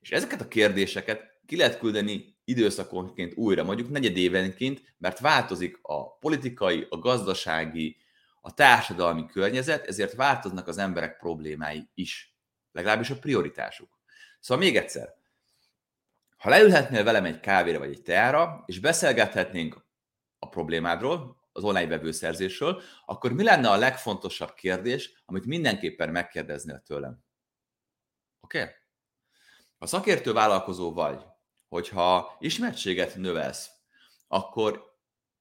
És 0.00 0.10
ezeket 0.10 0.40
a 0.40 0.48
kérdéseket 0.48 1.40
ki 1.46 1.56
lehet 1.56 1.78
küldeni 1.78 2.35
időszakonként 2.46 3.34
újra, 3.34 3.64
mondjuk 3.64 3.90
negyedévenként, 3.90 4.94
mert 4.98 5.18
változik 5.18 5.78
a 5.82 6.16
politikai, 6.16 6.86
a 6.88 6.98
gazdasági, 6.98 7.96
a 8.40 8.54
társadalmi 8.54 9.26
környezet, 9.26 9.86
ezért 9.86 10.14
változnak 10.14 10.68
az 10.68 10.78
emberek 10.78 11.18
problémái 11.18 11.88
is. 11.94 12.36
Legalábbis 12.72 13.10
a 13.10 13.18
prioritásuk. 13.18 13.98
Szóval 14.40 14.64
még 14.64 14.76
egyszer, 14.76 15.14
ha 16.36 16.48
leülhetnél 16.48 17.04
velem 17.04 17.24
egy 17.24 17.40
kávéra 17.40 17.78
vagy 17.78 17.90
egy 17.90 18.02
teára, 18.02 18.62
és 18.66 18.80
beszélgethetnénk 18.80 19.84
a 20.38 20.48
problémádról, 20.48 21.44
az 21.52 21.64
online 21.64 21.86
vevőszerzésről, 21.86 22.82
akkor 23.04 23.32
mi 23.32 23.42
lenne 23.42 23.70
a 23.70 23.76
legfontosabb 23.76 24.54
kérdés, 24.54 25.22
amit 25.24 25.46
mindenképpen 25.46 26.08
megkérdeznél 26.10 26.82
tőlem? 26.86 27.24
Oké? 28.40 28.60
Okay? 28.60 28.72
Ha 29.78 29.86
szakértő 29.86 30.32
vállalkozó 30.32 30.92
vagy, 30.92 31.24
hogyha 31.68 32.36
ismertséget 32.40 33.16
növelsz, 33.16 33.70
akkor 34.28 34.94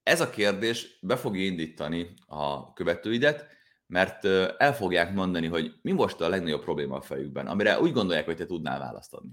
ez 0.03 0.21
a 0.21 0.29
kérdés 0.29 0.99
be 1.01 1.15
fogja 1.15 1.43
indítani 1.43 2.13
a 2.25 2.73
követőidet, 2.73 3.47
mert 3.87 4.25
el 4.57 4.75
fogják 4.75 5.13
mondani, 5.13 5.47
hogy 5.47 5.73
mi 5.81 5.91
most 5.91 6.21
a 6.21 6.29
legnagyobb 6.29 6.63
probléma 6.63 6.95
a 6.95 7.01
fejükben, 7.01 7.47
amire 7.47 7.79
úgy 7.79 7.91
gondolják, 7.91 8.25
hogy 8.25 8.35
te 8.35 8.45
tudnál 8.45 8.79
választ 8.79 9.13
adni. 9.13 9.31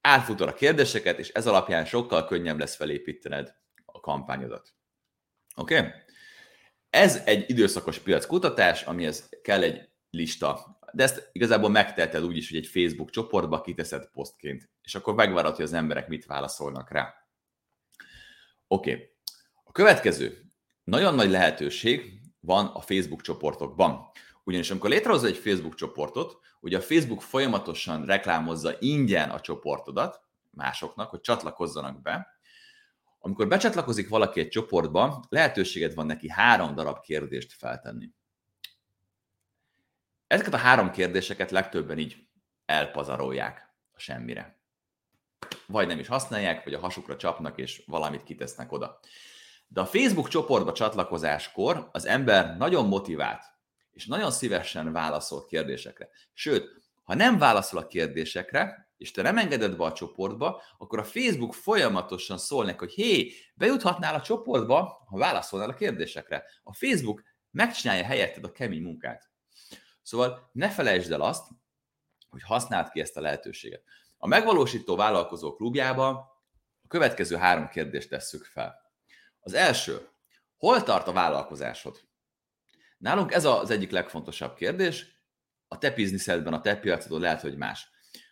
Átfutod 0.00 0.48
a 0.48 0.54
kérdéseket, 0.54 1.18
és 1.18 1.28
ez 1.28 1.46
alapján 1.46 1.84
sokkal 1.84 2.24
könnyebb 2.24 2.58
lesz 2.58 2.76
felépítened 2.76 3.54
a 3.84 4.00
kampányodat. 4.00 4.74
Oké? 5.56 5.78
Okay? 5.78 5.90
Ez 6.90 7.22
egy 7.24 7.50
időszakos 7.50 7.98
piackutatás, 7.98 8.82
amihez 8.82 9.28
kell 9.42 9.62
egy 9.62 9.88
lista. 10.10 10.78
De 10.92 11.02
ezt 11.02 11.28
igazából 11.32 11.70
megteheted 11.70 12.24
úgy 12.24 12.36
is, 12.36 12.48
hogy 12.48 12.58
egy 12.58 12.66
Facebook 12.66 13.10
csoportba 13.10 13.60
kiteszed 13.60 14.10
posztként, 14.12 14.70
és 14.82 14.94
akkor 14.94 15.14
megvárod, 15.14 15.54
hogy 15.54 15.64
az 15.64 15.72
emberek 15.72 16.08
mit 16.08 16.26
válaszolnak 16.26 16.90
rá. 16.90 17.14
Oké. 18.66 19.14
A 19.64 19.72
következő. 19.72 20.42
Nagyon 20.84 21.14
nagy 21.14 21.30
lehetőség 21.30 22.20
van 22.40 22.66
a 22.66 22.80
Facebook 22.80 23.20
csoportokban. 23.20 24.10
Ugyanis 24.44 24.70
amikor 24.70 24.90
létrehozza 24.90 25.26
egy 25.26 25.36
Facebook 25.36 25.74
csoportot, 25.74 26.38
ugye 26.60 26.76
a 26.76 26.80
Facebook 26.80 27.22
folyamatosan 27.22 28.04
reklámozza 28.04 28.76
ingyen 28.78 29.30
a 29.30 29.40
csoportodat 29.40 30.20
másoknak, 30.50 31.10
hogy 31.10 31.20
csatlakozzanak 31.20 32.02
be, 32.02 32.26
amikor 33.18 33.48
becsatlakozik 33.48 34.08
valaki 34.08 34.40
egy 34.40 34.48
csoportba, 34.48 35.24
lehetőséged 35.28 35.94
van 35.94 36.06
neki 36.06 36.30
három 36.30 36.74
darab 36.74 37.00
kérdést 37.00 37.52
feltenni. 37.52 38.10
Ezeket 40.32 40.54
a 40.54 40.56
három 40.56 40.90
kérdéseket 40.90 41.50
legtöbben 41.50 41.98
így 41.98 42.16
elpazarolják 42.64 43.68
a 43.90 43.98
semmire. 43.98 44.60
Vagy 45.66 45.86
nem 45.86 45.98
is 45.98 46.06
használják, 46.06 46.64
vagy 46.64 46.74
a 46.74 46.78
hasukra 46.78 47.16
csapnak, 47.16 47.58
és 47.58 47.82
valamit 47.86 48.22
kitesznek 48.22 48.72
oda. 48.72 49.00
De 49.68 49.80
a 49.80 49.86
Facebook 49.86 50.28
csoportba 50.28 50.72
csatlakozáskor 50.72 51.88
az 51.92 52.06
ember 52.06 52.56
nagyon 52.56 52.86
motivált, 52.86 53.42
és 53.90 54.06
nagyon 54.06 54.30
szívesen 54.30 54.92
válaszol 54.92 55.46
kérdésekre. 55.46 56.08
Sőt, 56.32 56.68
ha 57.02 57.14
nem 57.14 57.38
válaszol 57.38 57.80
a 57.80 57.86
kérdésekre, 57.86 58.92
és 58.96 59.10
te 59.10 59.22
nem 59.22 59.38
engeded 59.38 59.76
be 59.76 59.84
a 59.84 59.92
csoportba, 59.92 60.62
akkor 60.78 60.98
a 60.98 61.04
Facebook 61.04 61.54
folyamatosan 61.54 62.38
szól 62.38 62.64
neki, 62.64 62.78
hogy 62.78 62.92
hé, 62.92 63.32
bejuthatnál 63.54 64.14
a 64.14 64.22
csoportba, 64.22 65.04
ha 65.06 65.18
válaszolnál 65.18 65.70
a 65.70 65.74
kérdésekre. 65.74 66.44
A 66.62 66.74
Facebook 66.74 67.22
megcsinálja 67.50 68.04
helyetted 68.04 68.44
a 68.44 68.52
kemény 68.52 68.82
munkát. 68.82 69.31
Szóval 70.12 70.50
ne 70.52 70.70
felejtsd 70.70 71.12
el 71.12 71.20
azt, 71.20 71.48
hogy 72.30 72.42
használd 72.42 72.90
ki 72.90 73.00
ezt 73.00 73.16
a 73.16 73.20
lehetőséget. 73.20 73.82
A 74.18 74.26
megvalósító 74.26 74.96
vállalkozó 74.96 75.54
klubjában 75.54 76.14
a 76.82 76.88
következő 76.88 77.36
három 77.36 77.68
kérdést 77.68 78.08
tesszük 78.08 78.44
fel. 78.44 78.92
Az 79.40 79.52
első, 79.52 80.08
hol 80.56 80.82
tart 80.82 81.06
a 81.06 81.12
vállalkozásod? 81.12 82.00
Nálunk 82.98 83.32
ez 83.32 83.44
az 83.44 83.70
egyik 83.70 83.90
legfontosabb 83.90 84.54
kérdés. 84.54 85.06
A 85.68 85.78
te 85.78 85.90
bizniszedben, 85.90 86.52
a 86.52 86.60
te 86.60 86.76
piacodon 86.76 87.20
lehet, 87.20 87.40
hogy 87.40 87.56
más. 87.56 87.88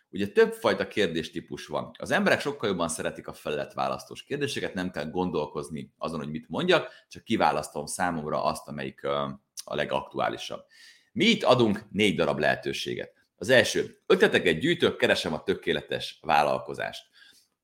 Ugye 0.09 0.27
többfajta 0.27 0.87
kérdéstípus 0.87 1.67
van. 1.67 1.91
Az 1.99 2.11
emberek 2.11 2.39
sokkal 2.39 2.69
jobban 2.69 2.89
szeretik 2.89 3.27
a 3.27 3.35
választós 3.73 4.23
kérdéseket, 4.23 4.73
nem 4.73 4.91
kell 4.91 5.09
gondolkozni 5.09 5.93
azon, 5.97 6.19
hogy 6.19 6.31
mit 6.31 6.49
mondjak, 6.49 6.91
csak 7.07 7.23
kiválasztom 7.23 7.85
számomra 7.85 8.43
azt, 8.43 8.67
amelyik 8.67 9.03
a 9.03 9.75
legaktuálisabb. 9.75 10.65
Mi 11.11 11.25
itt 11.25 11.43
adunk 11.43 11.85
négy 11.91 12.15
darab 12.15 12.39
lehetőséget. 12.39 13.13
Az 13.35 13.49
első, 13.49 14.01
ötleteket 14.05 14.59
gyűjtök, 14.59 14.97
keresem 14.97 15.33
a 15.33 15.43
tökéletes 15.43 16.19
vállalkozást. 16.21 17.05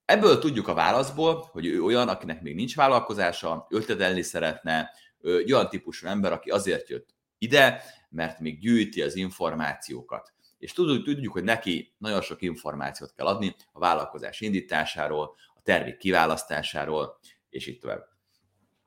Ebből 0.05 0.39
tudjuk 0.39 0.67
a 0.67 0.73
válaszból, 0.73 1.49
hogy 1.51 1.65
ő 1.65 1.83
olyan, 1.83 2.09
akinek 2.09 2.41
még 2.41 2.55
nincs 2.55 2.75
vállalkozása, 2.75 3.67
ötletelni 3.69 4.21
szeretne, 4.21 4.91
ő 5.21 5.43
olyan 5.45 5.69
típusú 5.69 6.07
ember, 6.07 6.31
aki 6.31 6.49
azért 6.49 6.89
jött 6.89 7.15
ide, 7.37 7.83
mert 8.09 8.39
még 8.39 8.59
gyűjti 8.59 9.01
az 9.01 9.15
információkat 9.15 10.35
és 10.57 10.73
tudjuk, 10.73 11.05
tudjuk, 11.05 11.33
hogy 11.33 11.43
neki 11.43 11.95
nagyon 11.97 12.21
sok 12.21 12.41
információt 12.41 13.13
kell 13.13 13.25
adni 13.25 13.55
a 13.71 13.79
vállalkozás 13.79 14.41
indításáról, 14.41 15.35
a 15.55 15.61
termék 15.61 15.97
kiválasztásáról, 15.97 17.19
és 17.49 17.67
így 17.67 17.79
tovább. 17.79 18.07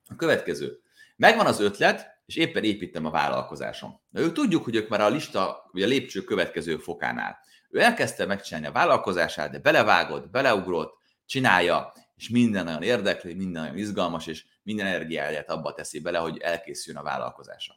A 0.09 0.15
következő. 0.17 0.81
Megvan 1.17 1.47
az 1.47 1.61
ötlet, 1.61 2.20
és 2.31 2.37
éppen 2.37 2.65
építem 2.65 3.05
a 3.05 3.11
vállalkozásom. 3.11 4.01
Na, 4.09 4.21
ők 4.21 4.33
tudjuk, 4.33 4.65
hogy 4.65 4.75
ők 4.75 4.89
már 4.89 5.01
a 5.01 5.09
lista, 5.09 5.69
vagy 5.73 5.83
a 5.83 5.87
lépcső 5.87 6.23
következő 6.23 6.77
fokánál. 6.77 7.39
Ő 7.71 7.81
elkezdte 7.81 8.27
megcsinálni 8.27 8.67
a 8.67 8.73
vállalkozását, 8.73 9.51
de 9.51 9.59
belevágott, 9.59 10.31
beleugrott, 10.31 10.99
csinálja, 11.27 11.93
és 12.17 12.29
minden 12.29 12.65
nagyon 12.65 12.83
érdekli, 12.83 13.35
minden 13.35 13.63
nagyon 13.63 13.79
izgalmas, 13.79 14.27
és 14.27 14.45
minden 14.63 14.87
energiáját 14.87 15.51
abba 15.51 15.73
teszi 15.73 16.01
bele, 16.01 16.19
hogy 16.19 16.39
elkészüljön 16.39 17.03
a 17.03 17.05
vállalkozása. 17.05 17.75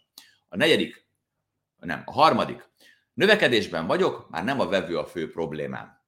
A 0.49 0.55
negyedik, 0.55 1.07
nem, 1.79 2.01
a 2.05 2.11
harmadik, 2.11 2.71
Növekedésben 3.13 3.87
vagyok, 3.87 4.29
már 4.29 4.43
nem 4.43 4.59
a 4.59 4.67
vevő 4.67 4.97
a 4.97 5.05
fő 5.05 5.31
problémám. 5.31 6.01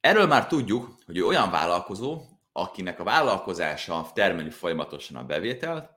Erről 0.00 0.26
már 0.26 0.46
tudjuk, 0.46 0.98
hogy 1.06 1.16
ő 1.16 1.26
olyan 1.26 1.50
vállalkozó, 1.50 2.22
akinek 2.52 3.00
a 3.00 3.04
vállalkozása 3.04 4.10
termeli 4.14 4.50
folyamatosan 4.50 5.16
a 5.16 5.24
bevételt, 5.24 5.90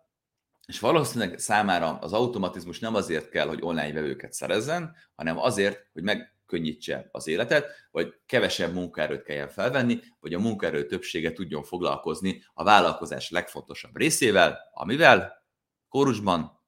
és 0.67 0.79
valószínűleg 0.79 1.39
számára 1.39 1.97
az 1.97 2.13
automatizmus 2.13 2.79
nem 2.79 2.95
azért 2.95 3.29
kell, 3.29 3.47
hogy 3.47 3.59
online 3.61 3.93
vevőket 3.93 4.33
szerezzen, 4.33 4.95
hanem 5.15 5.37
azért, 5.37 5.89
hogy 5.93 6.03
meg 6.03 6.35
könnyítse 6.45 7.09
az 7.11 7.27
életet, 7.27 7.87
vagy 7.91 8.13
kevesebb 8.25 8.73
munkaerőt 8.73 9.23
kelljen 9.23 9.49
felvenni, 9.49 9.99
vagy 10.19 10.33
a 10.33 10.39
munkaerő 10.39 10.85
többsége 10.85 11.31
tudjon 11.33 11.63
foglalkozni 11.63 12.43
a 12.53 12.63
vállalkozás 12.63 13.29
legfontosabb 13.29 13.97
részével, 13.97 14.59
amivel 14.73 15.45
kórusban 15.89 16.59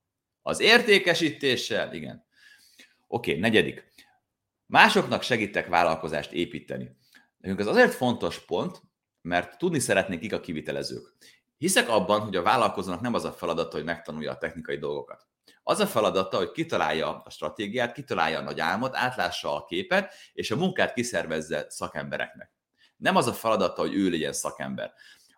az 0.41 0.59
értékesítéssel, 0.59 1.93
igen. 1.93 2.25
Oké, 3.07 3.29
okay, 3.29 3.41
negyedik. 3.41 3.91
Másoknak 4.65 5.21
segítek 5.21 5.67
vállalkozást 5.67 6.31
építeni. 6.31 6.97
Nekünk 7.37 7.59
ez 7.59 7.67
azért 7.67 7.93
fontos 7.93 8.45
pont, 8.45 8.81
mert 9.23 9.57
tudni 9.57 9.79
szeretnénk, 9.79 10.21
kik 10.21 10.33
a 10.33 10.39
kivitelezők. 10.39 11.13
Hiszek 11.57 11.89
abban, 11.89 12.19
hogy 12.21 12.35
a 12.35 12.41
vállalkozónak 12.41 13.01
nem 13.01 13.13
az 13.13 13.25
a 13.25 13.31
feladata, 13.31 13.75
hogy 13.75 13.85
megtanulja 13.85 14.31
a 14.31 14.37
technikai 14.37 14.77
dolgokat. 14.77 15.27
Az 15.63 15.79
a 15.79 15.87
feladata, 15.87 16.37
hogy 16.37 16.51
kitalálja 16.51 17.21
a 17.21 17.29
stratégiát, 17.29 17.93
kitalálja 17.93 18.39
a 18.39 18.43
nagy 18.43 18.59
álmot, 18.59 18.95
átlássa 18.95 19.55
a 19.55 19.65
képet, 19.65 20.13
és 20.33 20.51
a 20.51 20.55
munkát 20.55 20.93
kiszervezze 20.93 21.65
szakembereknek. 21.69 22.51
Nem 22.97 23.15
az 23.15 23.27
a 23.27 23.33
feladata, 23.33 23.81
hogy 23.81 23.95
ő 23.95 24.09
legyen 24.09 24.33
szakember. 24.33 24.93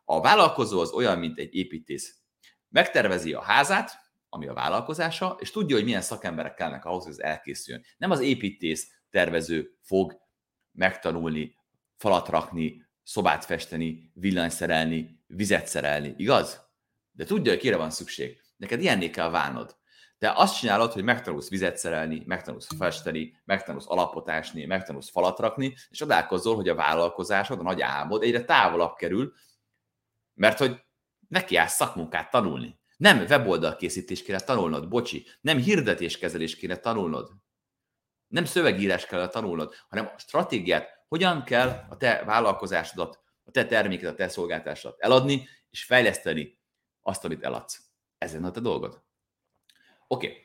A 0.06 0.22
vállalkozó 0.22 0.80
az 0.80 0.92
olyan, 0.92 1.20
mint 1.20 1.38
egy 1.38 1.56
építész. 1.56 2.16
Megtervezi 2.70 3.34
a 3.34 3.42
házát, 3.42 3.92
ami 4.30 4.48
a 4.48 4.54
vállalkozása, 4.54 5.38
és 5.40 5.52
tudja, 5.52 5.76
hogy 5.76 5.86
milyen 5.86 6.02
szakemberek 6.02 6.54
kellnek 6.54 6.86
ahhoz, 6.86 7.04
hogy 7.04 7.12
ez 7.12 7.20
elkészüljön. 7.20 7.84
Nem 7.98 8.12
az 8.12 8.20
építész 8.20 8.92
tervező 9.10 9.78
fog 9.82 10.22
megtanulni, 10.72 11.56
falat 11.98 12.30
rakni, 12.30 12.85
szobát 13.06 13.46
festeni, 13.46 14.12
villanyt 14.14 14.52
szerelni, 14.52 15.24
vizet 15.28 15.68
szerelni, 15.68 16.14
igaz? 16.18 16.64
De 17.12 17.24
tudja, 17.24 17.52
hogy 17.52 17.62
kire 17.62 17.78
van 17.78 17.90
szükség. 17.90 18.42
Neked 18.58 18.82
ilyenné 18.82 19.10
kell 19.10 19.30
válnod. 19.30 19.76
Te 20.18 20.32
azt 20.36 20.58
csinálod, 20.58 20.92
hogy 20.92 21.04
megtanulsz 21.04 21.50
vizet 21.50 21.78
szerelni, 21.78 22.24
megtanulsz 22.26 22.68
festeni, 22.78 23.42
megtanulsz 23.46 23.90
alapot 23.90 24.30
ásni, 24.30 24.66
megtanulsz 24.66 25.10
falat 25.10 25.40
rakni, 25.40 25.76
és 25.90 26.02
adálkozol, 26.02 26.56
hogy 26.56 26.70
a 26.70 26.76
vállalkozásod, 26.76 27.60
a 27.60 27.64
nagy 27.64 27.82
álmod 27.82 28.24
egyre 28.24 28.44
távolabb 28.44 28.96
kerül, 28.96 29.34
mert 30.34 30.58
hogy 30.58 30.82
neki 31.28 31.56
állsz 31.56 31.76
szakmunkát 31.76 32.30
tanulni. 32.30 32.80
Nem 32.98 33.26
weboldal 33.30 33.76
készítés 33.76 34.24
kéne 34.24 34.40
tanulnod, 34.40 34.88
bocsi, 34.88 35.26
nem 35.42 35.58
hirdetéskezelés 35.58 36.56
kéne 36.56 36.76
tanulnod, 36.76 37.32
nem 38.28 38.46
szövegírás 38.46 39.06
kell 39.06 39.28
tanulnod, 39.28 39.74
hanem 39.90 40.12
stratégiát, 40.18 40.95
hogyan 41.08 41.44
kell 41.44 41.86
a 41.90 41.98
te 41.98 42.24
vállalkozásodat, 42.26 43.24
a 43.44 43.52
te 43.52 43.66
terméket, 43.66 44.12
a 44.12 44.16
te 44.16 44.28
szolgáltásodat 44.28 45.00
eladni, 45.00 45.48
és 45.70 45.84
fejleszteni 45.84 46.60
azt, 47.02 47.26
amit 47.26 47.44
eladsz. 47.44 47.82
Ezen 48.18 48.44
a 48.44 48.52
te 48.52 48.60
dolgod. 48.60 49.04
Oké. 50.08 50.28
Okay. 50.28 50.44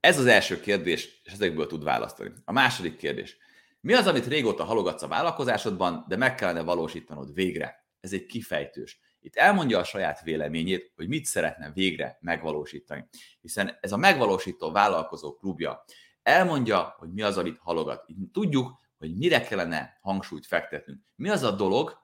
Ez 0.00 0.18
az 0.18 0.26
első 0.26 0.60
kérdés, 0.60 1.20
és 1.24 1.32
ezekből 1.32 1.66
tud 1.66 1.84
választani. 1.84 2.32
A 2.44 2.52
második 2.52 2.96
kérdés. 2.96 3.36
Mi 3.80 3.92
az, 3.92 4.06
amit 4.06 4.26
régóta 4.26 4.64
halogatsz 4.64 5.02
a 5.02 5.08
vállalkozásodban, 5.08 6.04
de 6.08 6.16
meg 6.16 6.34
kellene 6.34 6.62
valósítanod 6.62 7.34
végre? 7.34 7.86
Ez 8.00 8.12
egy 8.12 8.26
kifejtős. 8.26 8.98
Itt 9.20 9.36
elmondja 9.36 9.78
a 9.78 9.84
saját 9.84 10.22
véleményét, 10.22 10.92
hogy 10.96 11.08
mit 11.08 11.24
szeretne 11.24 11.70
végre 11.72 12.18
megvalósítani. 12.20 13.08
Hiszen 13.40 13.78
ez 13.80 13.92
a 13.92 13.96
megvalósító 13.96 14.70
vállalkozó 14.70 15.34
klubja 15.34 15.84
elmondja, 16.22 16.94
hogy 16.98 17.12
mi 17.12 17.22
az, 17.22 17.38
amit 17.38 17.58
halogat. 17.58 18.04
Így 18.06 18.30
tudjuk, 18.32 18.80
hogy 18.98 19.16
mire 19.16 19.40
kellene 19.40 19.98
hangsúlyt 20.00 20.46
fektetnünk. 20.46 21.00
Mi 21.14 21.28
az 21.28 21.42
a 21.42 21.50
dolog, 21.50 21.98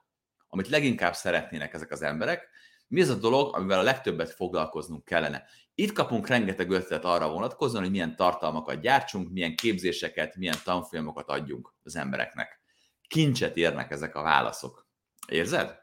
amit 0.48 0.68
leginkább 0.68 1.14
szeretnének 1.14 1.74
ezek 1.74 1.90
az 1.90 2.02
emberek, 2.02 2.48
mi 2.88 3.00
az 3.00 3.08
a 3.08 3.14
dolog, 3.14 3.56
amivel 3.56 3.78
a 3.78 3.82
legtöbbet 3.82 4.30
foglalkoznunk 4.30 5.04
kellene. 5.04 5.44
Itt 5.74 5.92
kapunk 5.92 6.26
rengeteg 6.26 6.70
ötletet 6.70 7.04
arra 7.04 7.30
vonatkozóan, 7.30 7.82
hogy 7.82 7.90
milyen 7.90 8.16
tartalmakat 8.16 8.80
gyártsunk, 8.80 9.30
milyen 9.30 9.56
képzéseket, 9.56 10.36
milyen 10.36 10.56
tanfolyamokat 10.64 11.28
adjunk 11.28 11.74
az 11.82 11.96
embereknek. 11.96 12.60
Kincset 13.08 13.56
érnek 13.56 13.90
ezek 13.90 14.14
a 14.14 14.22
válaszok. 14.22 14.86
Érzed? 15.28 15.78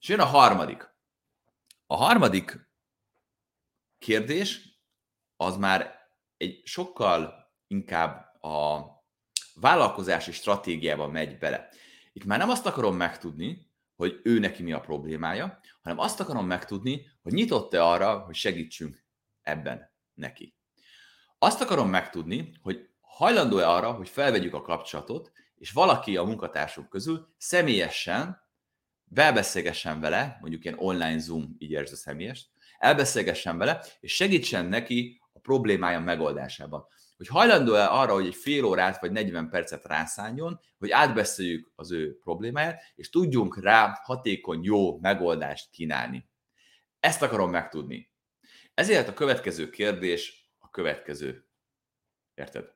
És 0.00 0.08
jön 0.08 0.20
a 0.20 0.24
harmadik. 0.24 0.94
A 1.86 1.96
harmadik 1.96 2.68
kérdés 3.98 4.78
az 5.36 5.56
már 5.56 6.08
egy 6.36 6.60
sokkal 6.64 7.50
inkább 7.66 8.42
a 8.42 8.80
vállalkozási 9.54 10.32
stratégiában 10.32 11.10
megy 11.10 11.38
bele. 11.38 11.68
Itt 12.12 12.24
már 12.24 12.38
nem 12.38 12.50
azt 12.50 12.66
akarom 12.66 12.96
megtudni, 12.96 13.70
hogy 13.96 14.20
ő 14.22 14.38
neki 14.38 14.62
mi 14.62 14.72
a 14.72 14.80
problémája, 14.80 15.60
hanem 15.82 15.98
azt 15.98 16.20
akarom 16.20 16.46
megtudni, 16.46 17.06
hogy 17.22 17.32
nyitott-e 17.32 17.84
arra, 17.84 18.18
hogy 18.18 18.34
segítsünk 18.34 19.04
ebben 19.42 19.90
neki. 20.14 20.54
Azt 21.38 21.60
akarom 21.60 21.88
megtudni, 21.88 22.52
hogy 22.62 22.88
hajlandó-e 23.00 23.68
arra, 23.68 23.92
hogy 23.92 24.08
felvegyük 24.08 24.54
a 24.54 24.62
kapcsolatot, 24.62 25.32
és 25.54 25.72
valaki 25.72 26.16
a 26.16 26.24
munkatársunk 26.24 26.88
közül 26.88 27.34
személyesen 27.36 28.42
belbeszélgessen 29.04 30.00
vele, 30.00 30.38
mondjuk 30.40 30.64
ilyen 30.64 30.78
online 30.78 31.18
Zoom, 31.18 31.54
így 31.58 31.70
értsd 31.70 31.92
a 31.92 31.96
személyes, 31.96 32.48
elbeszélgessen 32.78 33.58
vele, 33.58 33.84
és 34.00 34.14
segítsen 34.14 34.66
neki 34.66 35.20
a 35.32 35.38
problémája 35.38 36.00
megoldásában 36.00 36.86
hogy 37.16 37.28
hajlandó-e 37.28 37.90
arra, 37.90 38.12
hogy 38.12 38.26
egy 38.26 38.34
fél 38.34 38.64
órát 38.64 39.00
vagy 39.00 39.12
40 39.12 39.48
percet 39.48 39.84
rászálljon, 39.84 40.60
hogy 40.78 40.90
átbeszéljük 40.90 41.72
az 41.74 41.92
ő 41.92 42.18
problémáját, 42.18 42.82
és 42.94 43.10
tudjunk 43.10 43.62
rá 43.62 44.00
hatékony, 44.02 44.62
jó 44.62 44.98
megoldást 44.98 45.70
kínálni. 45.70 46.28
Ezt 47.00 47.22
akarom 47.22 47.50
megtudni. 47.50 48.12
Ezért 48.74 49.08
a 49.08 49.14
következő 49.14 49.70
kérdés 49.70 50.52
a 50.58 50.70
következő. 50.70 51.46
Érted? 52.34 52.72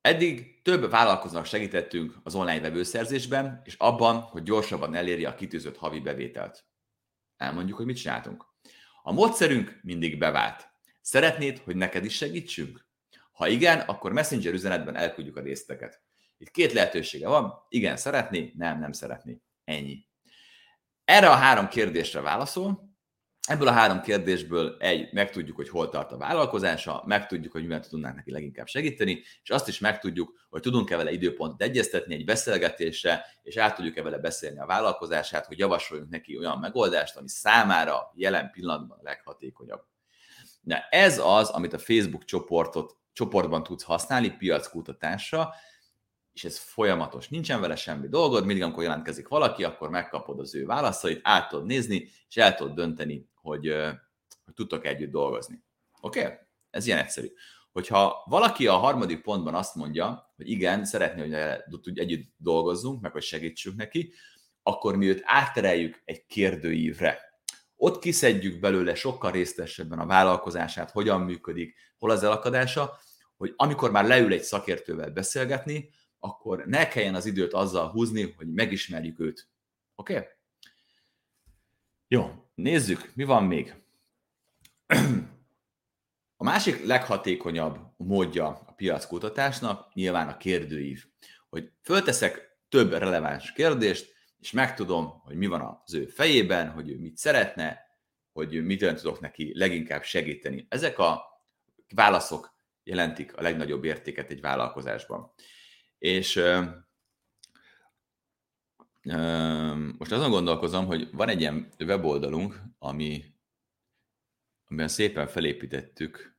Eddig 0.00 0.62
több 0.62 0.90
vállalkozónak 0.90 1.46
segítettünk 1.46 2.14
az 2.22 2.34
online 2.34 2.60
vevőszerzésben, 2.60 3.60
és 3.64 3.74
abban, 3.74 4.20
hogy 4.20 4.42
gyorsabban 4.42 4.94
elérje 4.94 5.28
a 5.28 5.34
kitűzött 5.34 5.76
havi 5.76 6.00
bevételt. 6.00 6.64
Elmondjuk, 7.36 7.76
hogy 7.76 7.86
mit 7.86 7.96
csináltunk. 7.96 8.46
A 9.02 9.12
módszerünk 9.12 9.78
mindig 9.82 10.18
bevált. 10.18 10.68
Szeretnéd, 11.00 11.58
hogy 11.58 11.76
neked 11.76 12.04
is 12.04 12.14
segítsünk? 12.16 12.88
Ha 13.40 13.48
igen, 13.48 13.80
akkor 13.80 14.12
Messenger 14.12 14.52
üzenetben 14.52 14.96
elküldjük 14.96 15.36
a 15.36 15.40
részteket. 15.40 16.00
Itt 16.38 16.50
két 16.50 16.72
lehetősége 16.72 17.28
van, 17.28 17.52
igen, 17.68 17.96
szeretni, 17.96 18.52
nem, 18.56 18.78
nem 18.78 18.92
szeretni. 18.92 19.42
Ennyi. 19.64 20.06
Erre 21.04 21.30
a 21.30 21.34
három 21.34 21.68
kérdésre 21.68 22.20
válaszol, 22.20 22.88
Ebből 23.48 23.68
a 23.68 23.72
három 23.72 24.00
kérdésből 24.00 24.76
egy, 24.78 25.12
megtudjuk, 25.12 25.56
hogy 25.56 25.68
hol 25.68 25.88
tart 25.88 26.12
a 26.12 26.16
vállalkozása, 26.16 27.02
megtudjuk, 27.06 27.52
hogy 27.52 27.62
mivel 27.62 27.80
tudnánk 27.80 28.16
neki 28.16 28.30
leginkább 28.30 28.66
segíteni, 28.66 29.22
és 29.42 29.50
azt 29.50 29.68
is 29.68 29.78
megtudjuk, 29.78 30.46
hogy 30.48 30.60
tudunk-e 30.60 30.96
vele 30.96 31.10
időpontot 31.10 31.62
egyeztetni 31.62 32.14
egy 32.14 32.24
beszélgetésre, 32.24 33.24
és 33.42 33.56
át 33.56 33.74
tudjuk-e 33.74 34.02
vele 34.02 34.18
beszélni 34.18 34.58
a 34.58 34.66
vállalkozását, 34.66 35.46
hogy 35.46 35.58
javasoljunk 35.58 36.10
neki 36.10 36.38
olyan 36.38 36.58
megoldást, 36.58 37.16
ami 37.16 37.28
számára 37.28 38.12
jelen 38.14 38.50
pillanatban 38.50 38.98
a 38.98 39.02
leghatékonyabb. 39.02 39.82
De 40.60 40.86
ez 40.90 41.18
az, 41.18 41.48
amit 41.48 41.72
a 41.72 41.78
Facebook 41.78 42.24
csoportot 42.24 42.99
csoportban 43.12 43.62
tudsz 43.62 43.82
használni 43.82 44.30
piackutatásra, 44.30 45.50
és 46.32 46.44
ez 46.44 46.58
folyamatos. 46.58 47.28
Nincsen 47.28 47.60
vele 47.60 47.76
semmi 47.76 48.08
dolgod, 48.08 48.44
mindig 48.44 48.62
amikor 48.62 48.82
jelentkezik 48.82 49.28
valaki, 49.28 49.64
akkor 49.64 49.90
megkapod 49.90 50.40
az 50.40 50.54
ő 50.54 50.66
válaszait, 50.66 51.20
át 51.22 51.48
tudod 51.48 51.66
nézni, 51.66 52.08
és 52.28 52.36
el 52.36 52.54
tudod 52.54 52.74
dönteni, 52.74 53.28
hogy, 53.34 53.74
hogy 54.44 54.54
tudtok 54.54 54.86
együtt 54.86 55.10
dolgozni. 55.10 55.64
Oké? 56.00 56.20
Okay? 56.20 56.32
Ez 56.70 56.86
ilyen 56.86 56.98
egyszerű. 56.98 57.32
Hogyha 57.72 58.22
valaki 58.26 58.66
a 58.66 58.76
harmadik 58.76 59.22
pontban 59.22 59.54
azt 59.54 59.74
mondja, 59.74 60.32
hogy 60.36 60.50
igen, 60.50 60.84
szeretné, 60.84 61.20
hogy 61.84 61.98
együtt 61.98 62.32
dolgozzunk, 62.36 63.00
meg 63.00 63.12
hogy 63.12 63.22
segítsünk 63.22 63.76
neki, 63.76 64.12
akkor 64.62 64.96
mi 64.96 65.08
őt 65.08 65.22
áttereljük 65.24 66.02
egy 66.04 66.26
kérdőívre. 66.26 67.29
Ott 67.82 67.98
kiszedjük 67.98 68.60
belőle 68.60 68.94
sokkal 68.94 69.30
részletesebben 69.30 69.98
a 69.98 70.06
vállalkozását, 70.06 70.90
hogyan 70.90 71.20
működik, 71.20 71.76
hol 71.98 72.10
az 72.10 72.22
elakadása, 72.22 72.98
hogy 73.36 73.54
amikor 73.56 73.90
már 73.90 74.06
leül 74.06 74.32
egy 74.32 74.42
szakértővel 74.42 75.10
beszélgetni, 75.10 75.90
akkor 76.18 76.64
ne 76.66 76.88
kelljen 76.88 77.14
az 77.14 77.26
időt 77.26 77.52
azzal 77.52 77.90
húzni, 77.90 78.34
hogy 78.36 78.52
megismerjük 78.52 79.20
őt. 79.20 79.48
Oké? 79.94 80.16
Okay? 80.16 80.26
Jó, 82.08 82.50
nézzük, 82.54 83.10
mi 83.14 83.24
van 83.24 83.44
még. 83.44 83.74
A 86.36 86.44
másik 86.44 86.86
leghatékonyabb 86.86 87.78
módja 87.96 88.46
a 88.46 88.72
piackutatásnak 88.72 89.94
nyilván 89.94 90.28
a 90.28 90.36
kérdőív. 90.36 91.04
Hogy 91.48 91.72
fölteszek 91.82 92.58
több 92.68 92.92
releváns 92.92 93.52
kérdést, 93.52 94.12
és 94.40 94.50
megtudom, 94.50 95.20
hogy 95.24 95.36
mi 95.36 95.46
van 95.46 95.80
az 95.84 95.94
ő 95.94 96.06
fejében, 96.06 96.70
hogy 96.70 96.90
ő 96.90 96.98
mit 96.98 97.16
szeretne, 97.16 97.88
hogy 98.32 98.64
mitől 98.64 98.94
tudok 98.94 99.20
neki 99.20 99.58
leginkább 99.58 100.02
segíteni. 100.02 100.66
Ezek 100.68 100.98
a 100.98 101.22
válaszok 101.94 102.54
jelentik 102.82 103.36
a 103.36 103.42
legnagyobb 103.42 103.84
értéket 103.84 104.30
egy 104.30 104.40
vállalkozásban. 104.40 105.32
És 105.98 106.36
ö, 106.36 106.64
ö, 109.02 109.74
most 109.98 110.12
azon 110.12 110.30
gondolkozom, 110.30 110.86
hogy 110.86 111.10
van 111.12 111.28
egy 111.28 111.40
ilyen 111.40 111.72
weboldalunk, 111.78 112.62
ami, 112.78 113.24
amiben 114.66 114.88
szépen 114.88 115.26
felépítettük 115.26 116.38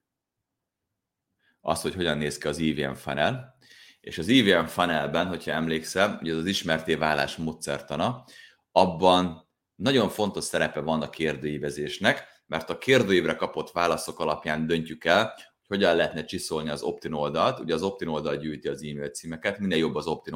azt, 1.61 1.81
hogy 1.81 1.95
hogyan 1.95 2.17
néz 2.17 2.37
ki 2.37 2.47
az 2.47 2.59
EVM 2.59 2.93
funnel, 2.93 3.57
és 4.01 4.17
az 4.17 4.29
EVM 4.29 4.65
funnelben, 4.65 5.27
hogyha 5.27 5.51
emlékszel, 5.51 6.19
ugye 6.21 6.31
az 6.31 6.37
az 6.37 6.45
ismerté 6.45 6.95
válás 6.95 7.35
módszertana, 7.35 8.23
abban 8.71 9.49
nagyon 9.75 10.09
fontos 10.09 10.43
szerepe 10.43 10.79
van 10.79 11.01
a 11.01 11.09
kérdőívezésnek, 11.09 12.43
mert 12.47 12.69
a 12.69 12.77
kérdőívre 12.77 13.35
kapott 13.35 13.71
válaszok 13.71 14.19
alapján 14.19 14.67
döntjük 14.67 15.05
el, 15.05 15.33
hogy 15.67 15.77
hogyan 15.77 15.95
lehetne 15.95 16.25
csiszolni 16.25 16.69
az 16.69 16.81
Optin 16.81 17.13
oldalt. 17.13 17.59
Ugye 17.59 17.73
az 17.73 17.83
Optin 17.83 18.07
oldal 18.07 18.35
gyűjti 18.35 18.67
az 18.67 18.83
e-mail 18.83 19.09
címeket, 19.09 19.59
minél 19.59 19.77
jobb 19.77 19.95
az 19.95 20.07
Optin 20.07 20.33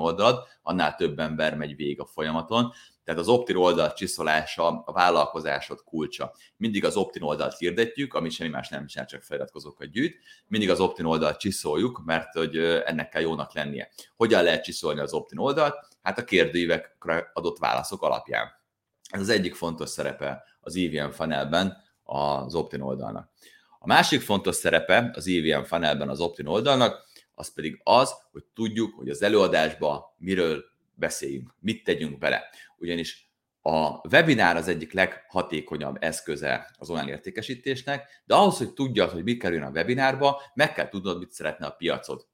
annál 0.62 0.95
több 0.95 1.19
ember 1.19 1.56
megy 1.56 1.75
végig 1.75 1.99
a 1.99 2.06
folyamaton. 2.06 2.73
Tehát 3.06 3.20
az 3.20 3.28
Optin 3.28 3.56
oldal 3.56 3.94
csiszolása 3.94 4.82
a 4.86 4.91
vállalkozásod 4.91 5.84
kulcsa. 5.84 6.36
Mindig 6.58 6.86
az 6.86 6.96
Optin 6.96 7.22
oldalt 7.22 7.58
hirdetjük, 7.58 8.13
ami 8.13 8.30
semmi 8.30 8.50
más 8.50 8.70
nem 8.70 8.86
csinál, 8.86 9.08
csak 9.08 9.22
feliratkozókat 9.22 9.91
gyűjt. 9.91 10.18
Mindig 10.48 10.70
az 10.70 10.80
Optin 10.80 11.06
oldalt 11.06 11.39
csiszoljuk, 11.39 12.02
mert 12.06 12.34
hogy 12.34 12.58
ennek 12.58 13.10
kell 13.10 13.22
jónak 13.22 13.54
lennie. 13.54 13.89
Hogyan 14.15 14.44
lehet 14.44 14.63
csiszolni 14.63 15.00
az 15.00 15.13
Optin 15.13 15.38
oldalt? 15.38 15.76
Hát 16.02 16.18
a 16.18 16.24
kérdőívekre 16.24 17.32
adott 17.34 17.58
válaszok 17.58 18.02
alapján. 18.02 18.48
Ez 19.10 19.22
az 19.22 19.30
egyik 19.30 19.56
fontos 19.56 19.89
szerepe 19.89 20.44
az 20.60 20.76
EVM 20.76 21.10
funnelben 21.10 21.78
az 22.04 22.56
Optin 22.56 22.82
oldalnak. 22.82 23.30
A 23.80 23.88
másik 23.88 24.22
fontos 24.22 24.56
szerepe 24.56 25.12
az 25.13 25.28
EVM 25.28 25.63
funnelben 25.63 26.10
az 26.10 26.20
Optin 26.20 26.46
oldalnak, 26.46 27.06
az 27.36 27.54
pedig 27.54 27.82
az, 27.84 28.13
hogy 28.32 28.44
tudjuk, 28.54 28.96
hogy 28.96 29.10
az 29.10 29.22
előadásba 29.22 30.15
miről 30.18 30.63
beszéljünk, 30.94 31.54
mit 31.60 31.84
tegyünk 31.84 32.18
bele. 32.18 32.44
Ugyanis 32.77 33.33
a 33.61 34.07
webinár 34.07 34.55
az 34.55 34.67
egyik 34.67 34.93
leghatékonyabb 34.93 35.97
eszköze 35.99 36.71
az 36.77 36.89
online 36.89 37.09
értékesítésnek, 37.09 38.21
de 38.25 38.35
ahhoz, 38.35 38.57
hogy 38.57 38.73
tudjad, 38.73 39.11
hogy 39.11 39.23
mi 39.23 39.38
kerül 39.38 39.63
a 39.63 39.69
webinárba, 39.69 40.41
meg 40.53 40.73
kell 40.73 40.89
tudnod, 40.89 41.19
mit 41.19 41.31
szeretne 41.31 41.65
a 41.65 41.71
piacod. 41.71 42.27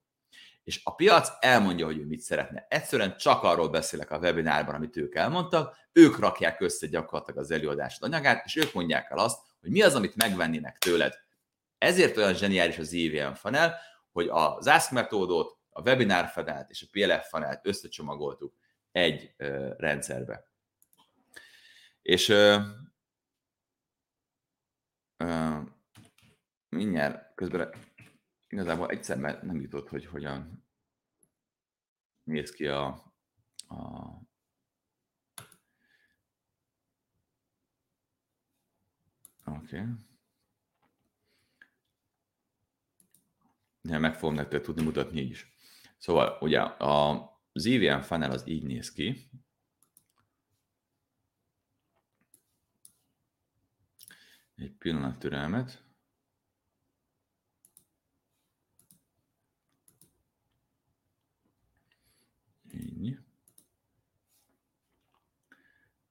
És 0.63 0.81
a 0.83 0.95
piac 0.95 1.29
elmondja, 1.39 1.85
hogy 1.85 1.97
ő 1.97 2.05
mit 2.05 2.19
szeretne. 2.19 2.65
Egyszerűen 2.69 3.17
csak 3.17 3.43
arról 3.43 3.69
beszélek 3.69 4.11
a 4.11 4.17
webinárban, 4.17 4.75
amit 4.75 4.97
ők 4.97 5.15
elmondtak, 5.15 5.75
ők 5.91 6.19
rakják 6.19 6.61
össze 6.61 6.87
gyakorlatilag 6.87 7.39
az 7.39 7.51
előadásod 7.51 8.03
anyagát, 8.03 8.45
és 8.45 8.55
ők 8.55 8.73
mondják 8.73 9.11
el 9.11 9.17
azt, 9.17 9.39
hogy 9.61 9.69
mi 9.69 9.81
az, 9.81 9.95
amit 9.95 10.15
megvennének 10.15 10.77
tőled. 10.77 11.13
Ezért 11.77 12.17
olyan 12.17 12.33
zseniális 12.33 12.77
az 12.77 12.93
EVM 12.93 13.33
funnel, 13.33 13.79
hogy 14.11 14.27
az 14.29 14.67
Ask 14.67 14.91
metódot, 14.91 15.57
a 15.69 15.81
webinar 15.81 16.27
funnelt 16.27 16.69
és 16.69 16.81
a 16.81 16.87
PLF 16.91 17.29
funnelt 17.29 17.65
összecsomagoltuk 17.65 18.53
egy 18.91 19.33
rendszerbe. 19.77 20.49
És 22.01 22.29
ö, 22.29 22.57
ö, 25.17 25.57
mindjárt 26.69 27.35
közben 27.35 27.73
igazából 28.47 28.89
egyszer 28.89 29.17
nem 29.17 29.61
jutott, 29.61 29.89
hogy 29.89 30.05
hogyan 30.05 30.65
néz 32.23 32.51
ki 32.51 32.67
a, 32.67 32.85
a 33.67 34.09
Oké. 39.45 39.79
Okay. 39.79 39.93
Ja, 43.81 43.99
meg 43.99 44.15
fogom 44.15 44.35
nektek 44.35 44.61
tudni 44.61 44.83
mutatni 44.83 45.21
így 45.21 45.29
is. 45.29 45.55
Szóval 45.97 46.37
ugye 46.41 46.59
a, 46.61 47.30
az 47.51 47.65
EVM 47.65 48.01
funnel 48.01 48.31
az 48.31 48.47
így 48.47 48.63
néz 48.63 48.91
ki. 48.91 49.29
Egy 54.55 54.71
pillanat 54.71 55.19
türelmet. 55.19 55.83
Így. 62.73 63.19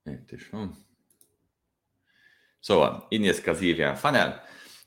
Itt 0.02 0.30
is 0.30 0.48
van. 0.48 0.86
Szóval, 2.60 3.06
így 3.08 3.20
néz 3.20 3.40
ki 3.40 3.48
az 3.48 3.62
EVM 3.62 3.94
funnel. 3.94 4.44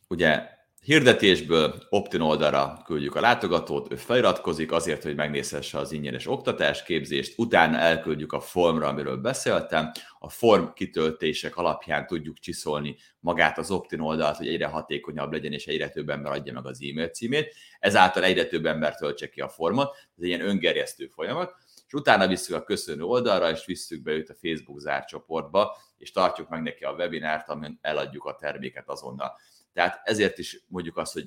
Ugye 0.07 0.52
hirdetésből 0.83 1.83
Optin 1.89 2.21
oldalra 2.21 2.81
küldjük 2.85 3.15
a 3.15 3.19
látogatót, 3.19 3.91
ő 3.91 3.95
feliratkozik 3.95 4.71
azért, 4.71 5.03
hogy 5.03 5.15
megnézhesse 5.15 5.77
az 5.77 5.91
ingyenes 5.91 6.27
oktatás 6.27 6.83
képzést, 6.83 7.33
utána 7.37 7.77
elküldjük 7.77 8.33
a 8.33 8.39
formra, 8.39 8.87
amiről 8.87 9.17
beszéltem, 9.17 9.91
a 10.19 10.29
form 10.29 10.65
kitöltések 10.73 11.57
alapján 11.57 12.07
tudjuk 12.07 12.39
csiszolni 12.39 12.95
magát 13.19 13.57
az 13.57 13.71
Optin 13.71 13.99
oldalt, 13.99 14.37
hogy 14.37 14.47
egyre 14.47 14.65
hatékonyabb 14.65 15.31
legyen, 15.31 15.51
és 15.51 15.67
egyre 15.67 15.89
több 15.89 16.09
ember 16.09 16.31
adja 16.31 16.53
meg 16.53 16.65
az 16.65 16.79
e-mail 16.91 17.07
címét, 17.07 17.55
ezáltal 17.79 18.23
egyre 18.23 18.45
több 18.45 18.65
ember 18.65 18.95
töltse 18.95 19.29
ki 19.29 19.41
a 19.41 19.49
formot, 19.49 19.95
ez 19.95 20.23
egy 20.23 20.27
ilyen 20.27 20.47
öngerjesztő 20.47 21.07
folyamat, 21.07 21.53
és 21.87 21.93
utána 21.93 22.27
visszük 22.27 22.55
a 22.55 22.63
köszönő 22.63 23.03
oldalra, 23.03 23.49
és 23.49 23.65
visszük 23.65 24.01
be 24.01 24.11
őt 24.11 24.29
a 24.29 24.35
Facebook 24.41 24.79
zárt 24.79 25.07
csoportba, 25.07 25.77
és 25.97 26.11
tartjuk 26.11 26.49
meg 26.49 26.61
neki 26.61 26.83
a 26.83 26.91
webinárt, 26.91 27.49
amin 27.49 27.79
eladjuk 27.81 28.25
a 28.25 28.35
terméket 28.35 28.89
azonnal. 28.89 29.31
Tehát 29.73 30.01
ezért 30.03 30.37
is 30.37 30.63
mondjuk 30.67 30.97
azt, 30.97 31.13
hogy 31.13 31.25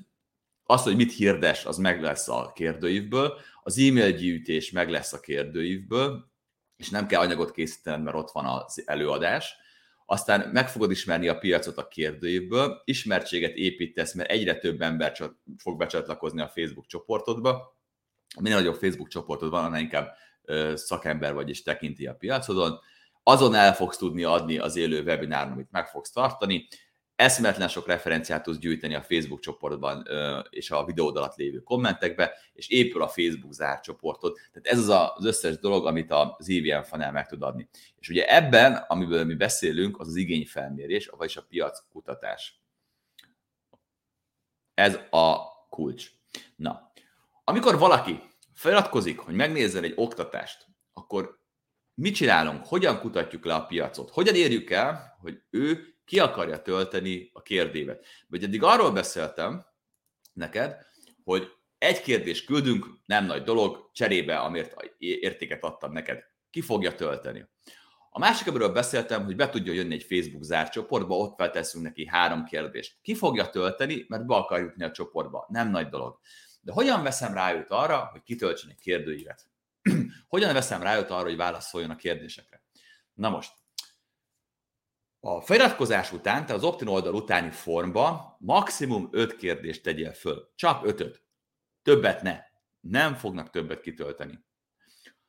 az, 0.63 0.83
hogy 0.83 0.95
mit 0.95 1.13
hirdes, 1.13 1.65
az 1.65 1.77
meg 1.77 2.01
lesz 2.01 2.27
a 2.27 2.51
kérdőívből, 2.55 3.39
az 3.63 3.77
e-mail 3.77 4.11
gyűjtés 4.11 4.71
meg 4.71 4.89
lesz 4.89 5.13
a 5.13 5.19
kérdőívből, 5.19 6.31
és 6.77 6.89
nem 6.89 7.07
kell 7.07 7.21
anyagot 7.21 7.51
készítened, 7.51 8.03
mert 8.03 8.17
ott 8.17 8.31
van 8.31 8.45
az 8.45 8.83
előadás, 8.85 9.55
aztán 10.05 10.49
meg 10.49 10.69
fogod 10.69 10.91
ismerni 10.91 11.27
a 11.27 11.37
piacot 11.37 11.77
a 11.77 11.87
kérdőívből, 11.87 12.81
ismertséget 12.85 13.55
építesz, 13.55 14.13
mert 14.13 14.29
egyre 14.29 14.57
több 14.57 14.81
ember 14.81 15.13
fog 15.57 15.77
becsatlakozni 15.77 16.41
a 16.41 16.47
Facebook 16.47 16.85
csoportodba, 16.85 17.77
minél 18.39 18.57
nagyobb 18.57 18.75
Facebook 18.75 19.07
csoportod 19.07 19.49
van, 19.49 19.65
annál 19.65 19.79
inkább 19.79 20.13
szakember 20.73 21.33
vagy 21.33 21.49
és 21.49 21.63
tekinti 21.63 22.07
a 22.07 22.15
piacodon, 22.15 22.79
azon 23.23 23.55
el 23.55 23.75
fogsz 23.75 23.97
tudni 23.97 24.23
adni 24.23 24.57
az 24.57 24.75
élő 24.75 25.03
webináron, 25.03 25.51
amit 25.51 25.71
meg 25.71 25.87
fogsz 25.87 26.11
tartani, 26.11 26.67
eszmetlen 27.17 27.67
sok 27.67 27.87
referenciát 27.87 28.43
tudsz 28.43 28.57
gyűjteni 28.57 28.95
a 28.95 29.01
Facebook 29.01 29.39
csoportban 29.39 30.07
és 30.49 30.71
a 30.71 30.85
videód 30.85 31.17
alatt 31.17 31.35
lévő 31.35 31.59
kommentekbe, 31.59 32.33
és 32.53 32.67
épül 32.67 33.01
a 33.01 33.07
Facebook 33.07 33.53
zárt 33.53 33.83
csoportod. 33.83 34.33
Tehát 34.33 34.67
ez 34.67 34.77
az 34.77 34.89
az 34.89 35.25
összes 35.25 35.59
dolog, 35.59 35.85
amit 35.85 36.11
az 36.11 36.49
EVM 36.49 36.81
funnel 36.81 37.11
meg 37.11 37.27
tud 37.27 37.41
adni. 37.41 37.69
És 37.99 38.09
ugye 38.09 38.35
ebben, 38.35 38.73
amiből 38.73 39.25
mi 39.25 39.35
beszélünk, 39.35 39.99
az 39.99 40.07
az 40.07 40.15
igényfelmérés, 40.15 41.07
vagyis 41.07 41.37
a 41.37 41.45
piac 41.49 41.79
kutatás. 41.89 42.61
Ez 44.73 44.99
a 45.09 45.37
kulcs. 45.69 46.11
Na, 46.55 46.91
amikor 47.43 47.77
valaki 47.77 48.21
feliratkozik, 48.53 49.19
hogy 49.19 49.35
megnézzen 49.35 49.83
egy 49.83 49.93
oktatást, 49.95 50.65
akkor 50.93 51.39
mit 51.93 52.15
csinálunk? 52.15 52.65
Hogyan 52.65 52.99
kutatjuk 52.99 53.45
le 53.45 53.53
a 53.53 53.65
piacot? 53.65 54.09
Hogyan 54.09 54.35
érjük 54.35 54.69
el, 54.69 55.17
hogy 55.21 55.41
ő 55.49 55.95
ki 56.07 56.19
akarja 56.19 56.61
tölteni 56.61 57.29
a 57.33 57.41
kérdévet. 57.41 58.05
Vagy 58.27 58.43
eddig 58.43 58.63
arról 58.63 58.91
beszéltem 58.91 59.65
neked, 60.33 60.85
hogy 61.23 61.51
egy 61.77 62.01
kérdést 62.01 62.45
küldünk, 62.45 62.87
nem 63.05 63.25
nagy 63.25 63.43
dolog, 63.43 63.89
cserébe, 63.93 64.37
amért 64.37 64.75
értéket 64.97 65.63
adtam 65.63 65.91
neked. 65.91 66.23
Ki 66.49 66.61
fogja 66.61 66.95
tölteni? 66.95 67.45
A 68.09 68.19
másik, 68.19 68.47
amiről 68.47 68.69
beszéltem, 68.69 69.25
hogy 69.25 69.35
be 69.35 69.49
tudja 69.49 69.73
jönni 69.73 69.93
egy 69.93 70.03
Facebook 70.03 70.43
zárt 70.43 70.71
csoportba, 70.71 71.17
ott 71.17 71.35
felteszünk 71.35 71.83
neki 71.83 72.07
három 72.07 72.43
kérdést. 72.43 72.97
Ki 73.01 73.15
fogja 73.15 73.49
tölteni, 73.49 74.05
mert 74.07 74.25
be 74.25 74.35
akar 74.35 74.59
jutni 74.59 74.83
a 74.83 74.91
csoportba. 74.91 75.45
Nem 75.49 75.69
nagy 75.69 75.89
dolog. 75.89 76.19
De 76.61 76.71
hogyan 76.71 77.03
veszem 77.03 77.33
rá 77.33 77.53
őt 77.53 77.69
arra, 77.69 78.09
hogy 78.11 78.23
kitöltsen 78.23 78.69
egy 78.69 78.79
kérdőívet? 78.79 79.47
hogyan 80.27 80.53
veszem 80.53 80.81
rá 80.81 80.97
őt 80.97 81.09
arra, 81.09 81.27
hogy 81.27 81.37
válaszoljon 81.37 81.89
a 81.89 81.95
kérdésekre? 81.95 82.61
Na 83.13 83.29
most, 83.29 83.51
a 85.27 85.41
feliratkozás 85.41 86.11
után, 86.11 86.45
tehát 86.45 86.61
az 86.61 86.63
opt 86.63 86.81
oldal 86.81 87.13
utáni 87.13 87.49
formba 87.49 88.37
maximum 88.39 89.07
öt 89.11 89.35
kérdést 89.35 89.83
tegyél 89.83 90.13
föl. 90.13 90.51
Csak 90.55 90.85
ötöt. 90.85 91.23
Többet 91.83 92.21
ne. 92.21 92.39
Nem 92.79 93.13
fognak 93.13 93.49
többet 93.49 93.81
kitölteni. 93.81 94.39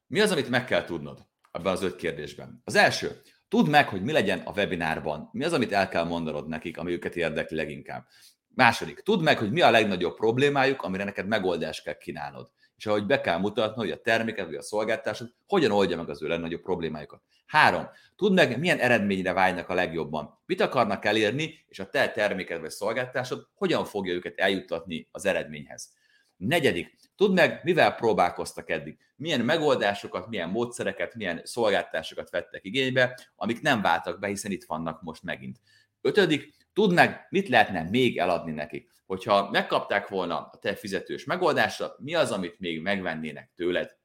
Mi 0.06 0.20
az, 0.20 0.30
amit 0.30 0.48
meg 0.48 0.64
kell 0.64 0.84
tudnod 0.84 1.26
ebben 1.52 1.72
az 1.72 1.82
öt 1.82 1.96
kérdésben? 1.96 2.60
Az 2.64 2.74
első, 2.74 3.20
tudd 3.48 3.68
meg, 3.68 3.88
hogy 3.88 4.02
mi 4.02 4.12
legyen 4.12 4.38
a 4.38 4.52
webinárban. 4.52 5.28
Mi 5.32 5.44
az, 5.44 5.52
amit 5.52 5.72
el 5.72 5.88
kell 5.88 6.04
mondanod 6.04 6.48
nekik, 6.48 6.78
ami 6.78 6.92
őket 6.92 7.16
érdekli 7.16 7.56
leginkább. 7.56 8.06
Második, 8.54 9.00
tudd 9.00 9.20
meg, 9.20 9.38
hogy 9.38 9.52
mi 9.52 9.60
a 9.60 9.70
legnagyobb 9.70 10.16
problémájuk, 10.16 10.82
amire 10.82 11.04
neked 11.04 11.26
megoldást 11.26 11.82
kell 11.82 11.96
kínálnod. 11.96 12.50
És 12.78 12.86
ahogy 12.86 13.06
be 13.06 13.20
kell 13.20 13.38
mutatni, 13.38 13.82
hogy 13.82 13.90
a 13.90 14.00
terméket 14.00 14.46
vagy 14.46 14.54
a 14.54 14.62
szolgáltásod 14.62 15.34
hogyan 15.46 15.70
oldja 15.70 15.96
meg 15.96 16.08
az 16.08 16.22
ő 16.22 16.28
legnagyobb 16.28 16.62
problémájukat. 16.62 17.22
Három, 17.46 17.88
tudd 18.16 18.32
meg, 18.32 18.58
milyen 18.58 18.78
eredményre 18.78 19.32
vágynak 19.32 19.68
a 19.68 19.74
legjobban. 19.74 20.40
Mit 20.46 20.60
akarnak 20.60 21.04
elérni, 21.04 21.64
és 21.68 21.78
a 21.78 21.88
te 21.88 22.10
terméked 22.10 22.60
vagy 22.60 22.70
szolgáltásod 22.70 23.48
hogyan 23.54 23.84
fogja 23.84 24.14
őket 24.14 24.38
eljuttatni 24.38 25.08
az 25.10 25.24
eredményhez. 25.24 25.92
Negyedik, 26.36 26.96
tudd 27.16 27.32
meg, 27.32 27.60
mivel 27.64 27.94
próbálkoztak 27.94 28.70
eddig. 28.70 28.98
Milyen 29.16 29.40
megoldásokat, 29.40 30.28
milyen 30.28 30.48
módszereket, 30.48 31.14
milyen 31.14 31.40
szolgáltásokat 31.44 32.30
vettek 32.30 32.64
igénybe, 32.64 33.18
amik 33.36 33.60
nem 33.60 33.82
váltak 33.82 34.18
be, 34.18 34.26
hiszen 34.26 34.50
itt 34.50 34.64
vannak 34.64 35.02
most 35.02 35.22
megint. 35.22 35.60
Ötödik, 36.00 36.54
tudnák, 36.72 37.26
mit 37.30 37.48
lehetne 37.48 37.82
még 37.82 38.18
eladni 38.18 38.52
nekik. 38.52 38.90
Hogyha 39.08 39.50
megkapták 39.50 40.08
volna 40.08 40.36
a 40.38 40.58
te 40.58 40.74
fizetős 40.74 41.24
megoldásra, 41.24 41.94
mi 41.98 42.14
az, 42.14 42.30
amit 42.30 42.58
még 42.58 42.80
megvennének 42.80 43.52
tőled? 43.54 43.96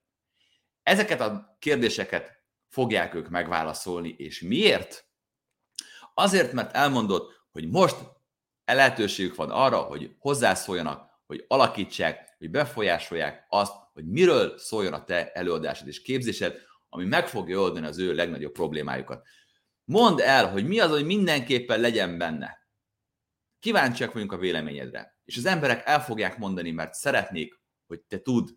Ezeket 0.83 1.21
a 1.21 1.57
kérdéseket 1.59 2.43
fogják 2.69 3.13
ők 3.13 3.29
megválaszolni, 3.29 4.15
és 4.17 4.41
miért? 4.41 5.07
Azért, 6.13 6.51
mert 6.51 6.75
elmondod, 6.75 7.31
hogy 7.51 7.69
most 7.69 7.95
lehetőségük 8.65 9.35
van 9.35 9.49
arra, 9.51 9.77
hogy 9.77 10.15
hozzászóljanak, 10.19 11.09
hogy 11.25 11.45
alakítsák, 11.47 12.35
hogy 12.37 12.49
befolyásolják 12.49 13.45
azt, 13.49 13.73
hogy 13.93 14.05
miről 14.05 14.57
szóljon 14.57 14.93
a 14.93 15.03
te 15.03 15.31
előadásod 15.31 15.87
és 15.87 16.01
képzésed, 16.01 16.57
ami 16.89 17.05
meg 17.05 17.27
fogja 17.27 17.59
oldani 17.59 17.85
az 17.85 17.97
ő 17.97 18.13
legnagyobb 18.13 18.51
problémájukat. 18.51 19.27
Mondd 19.83 20.21
el, 20.21 20.51
hogy 20.51 20.67
mi 20.67 20.79
az, 20.79 20.89
hogy 20.89 21.05
mindenképpen 21.05 21.79
legyen 21.79 22.17
benne. 22.17 22.62
Kíváncsiak 23.63 24.13
vagyunk 24.13 24.31
a 24.31 24.37
véleményedre. 24.37 25.19
És 25.25 25.37
az 25.37 25.45
emberek 25.45 25.85
el 25.85 26.01
fogják 26.01 26.37
mondani, 26.37 26.71
mert 26.71 26.93
szeretnék, 26.93 27.61
hogy 27.87 28.01
te 28.01 28.19
tudd, 28.19 28.47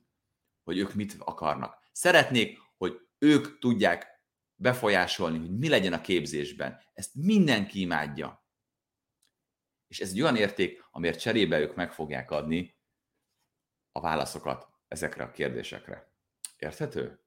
hogy 0.64 0.78
ők 0.78 0.94
mit 0.94 1.16
akarnak. 1.18 1.78
Szeretnék, 1.92 2.58
hogy 2.76 3.00
ők 3.18 3.58
tudják 3.58 4.22
befolyásolni, 4.54 5.38
hogy 5.38 5.58
mi 5.58 5.68
legyen 5.68 5.92
a 5.92 6.00
képzésben. 6.00 6.80
Ezt 6.92 7.14
mindenki 7.14 7.80
imádja. 7.80 8.46
És 9.88 10.00
ez 10.00 10.10
egy 10.10 10.22
olyan 10.22 10.36
érték, 10.36 10.84
amiért 10.90 11.20
cserébe 11.20 11.60
ők 11.60 11.74
meg 11.74 11.92
fogják 11.92 12.30
adni 12.30 12.76
a 13.92 14.00
válaszokat 14.00 14.68
ezekre 14.88 15.24
a 15.24 15.30
kérdésekre. 15.30 16.12
Érthető? 16.56 17.20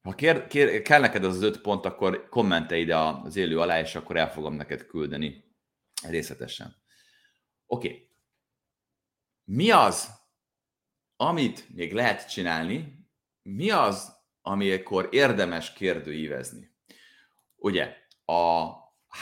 Ha 0.00 0.14
kér, 0.14 0.46
kér, 0.46 0.82
kell 0.82 1.00
neked 1.00 1.24
az, 1.24 1.36
az 1.36 1.42
öt 1.42 1.60
pont, 1.60 1.84
akkor 1.84 2.28
kommentelj 2.28 2.80
ide 2.80 2.96
az 2.96 3.36
élő 3.36 3.60
alá, 3.60 3.80
és 3.80 3.94
akkor 3.94 4.16
el 4.16 4.30
fogom 4.30 4.54
neked 4.54 4.86
küldeni 4.86 5.45
részletesen. 6.02 6.76
Oké. 7.66 7.88
Okay. 7.88 8.10
Mi 9.44 9.70
az, 9.70 10.10
amit 11.16 11.74
még 11.74 11.92
lehet 11.92 12.30
csinálni, 12.30 13.08
mi 13.42 13.70
az, 13.70 14.16
amikor 14.42 15.08
érdemes 15.10 15.72
kérdőívezni? 15.72 16.74
Ugye, 17.56 17.96
a 18.24 18.70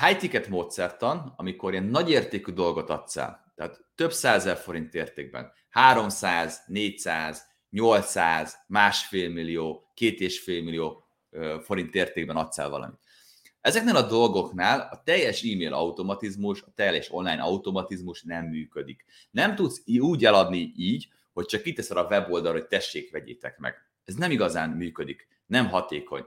high 0.01 0.19
ticket 0.19 0.49
módszertan, 0.49 1.35
amikor 1.37 1.73
ilyen 1.73 1.85
nagyértékű 1.85 2.53
dolgot 2.53 2.91
adsz 2.91 3.17
el, 3.17 3.53
tehát 3.55 3.85
több 3.95 4.13
százezer 4.13 4.57
forint 4.57 4.95
értékben, 4.95 5.53
300, 5.69 6.63
400, 6.67 7.47
800, 7.71 8.65
másfél 8.67 9.31
millió, 9.31 9.91
két 9.95 10.21
és 10.21 10.41
fél 10.41 10.63
millió 10.63 11.05
forint 11.61 11.95
értékben 11.95 12.37
adsz 12.37 12.59
el 12.59 12.69
valamit. 12.69 12.99
Ezeknél 13.65 13.97
a 13.97 14.07
dolgoknál 14.07 14.89
a 14.91 15.03
teljes 15.05 15.43
e-mail 15.43 15.73
automatizmus, 15.73 16.63
a 16.63 16.73
teljes 16.75 17.13
online 17.13 17.43
automatizmus 17.43 18.23
nem 18.23 18.45
működik. 18.45 19.05
Nem 19.31 19.55
tudsz 19.55 19.83
úgy 19.87 20.25
eladni 20.25 20.73
így, 20.77 21.09
hogy 21.33 21.47
csak 21.47 21.63
kiteszed 21.63 21.97
a 21.97 22.07
weboldalra, 22.11 22.59
hogy 22.59 22.67
tessék, 22.67 23.11
vegyétek 23.11 23.59
meg. 23.59 23.75
Ez 24.05 24.15
nem 24.15 24.31
igazán 24.31 24.71
működik, 24.71 25.29
nem 25.47 25.69
hatékony. 25.69 26.25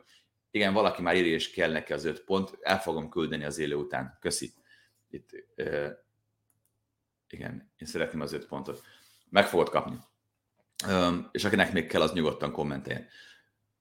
Igen, 0.52 0.74
valaki 0.74 1.02
már 1.02 1.16
írja, 1.16 1.34
és 1.34 1.52
kell 1.52 1.72
neki 1.72 1.94
az 1.94 2.06
öt 2.06 2.24
pont, 2.24 2.58
el 2.62 2.80
fogom 2.80 3.10
küldeni 3.10 3.44
az 3.44 3.58
élő 3.58 3.76
után. 3.76 4.18
Köszi. 4.22 4.54
Itt, 5.10 5.30
uh, 5.58 5.88
igen, 7.30 7.72
én 7.78 7.88
szeretném 7.88 8.22
az 8.22 8.34
öt 8.34 8.46
pontot. 8.46 8.82
Meg 9.30 9.48
fogod 9.48 9.70
kapni. 9.70 9.98
Um, 10.88 11.30
és 11.32 11.44
akinek 11.44 11.74
még 11.74 11.88
kell, 11.88 12.02
az 12.02 12.14
nyugodtan 12.14 12.52
kommenteljen. 12.52 13.08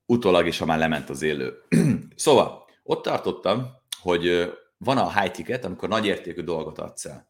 Utólag 0.06 0.46
is, 0.46 0.58
ha 0.58 0.66
már 0.66 0.78
lement 0.78 1.10
az 1.10 1.22
élő. 1.22 1.62
szóval, 2.16 2.65
ott 2.86 3.02
tartottam, 3.02 3.66
hogy 4.00 4.52
van 4.78 4.98
a 4.98 5.20
high 5.20 5.32
ticket, 5.32 5.64
amikor 5.64 5.88
nagy 5.88 6.06
értékű 6.06 6.42
dolgot 6.42 6.78
adsz 6.78 7.04
el. 7.04 7.26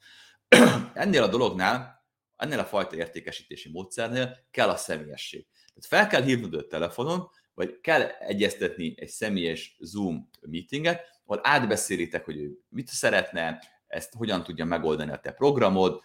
Ennél 0.95 1.23
a 1.23 1.29
dolognál, 1.29 2.05
ennél 2.37 2.59
a 2.59 2.65
fajta 2.65 2.97
értékesítési 2.97 3.71
módszernél 3.71 4.37
kell 4.51 4.69
a 4.69 4.77
személyesség. 4.77 5.47
Tehát 5.75 5.87
fel 5.89 6.07
kell 6.07 6.23
hívnod 6.23 6.55
a 6.55 6.67
telefonon, 6.67 7.31
vagy 7.55 7.81
kell 7.81 8.03
egyeztetni 8.03 8.95
egy 8.97 9.09
személyes 9.09 9.77
Zoom 9.81 10.29
meetinget, 10.41 11.01
ahol 11.27 11.41
átbeszélitek, 11.43 12.25
hogy 12.25 12.37
ő 12.37 12.59
mit 12.69 12.89
szeretne, 12.89 13.63
ezt 13.87 14.13
hogyan 14.17 14.43
tudja 14.43 14.65
megoldani 14.65 15.11
a 15.11 15.19
te 15.19 15.33
programod, 15.33 16.01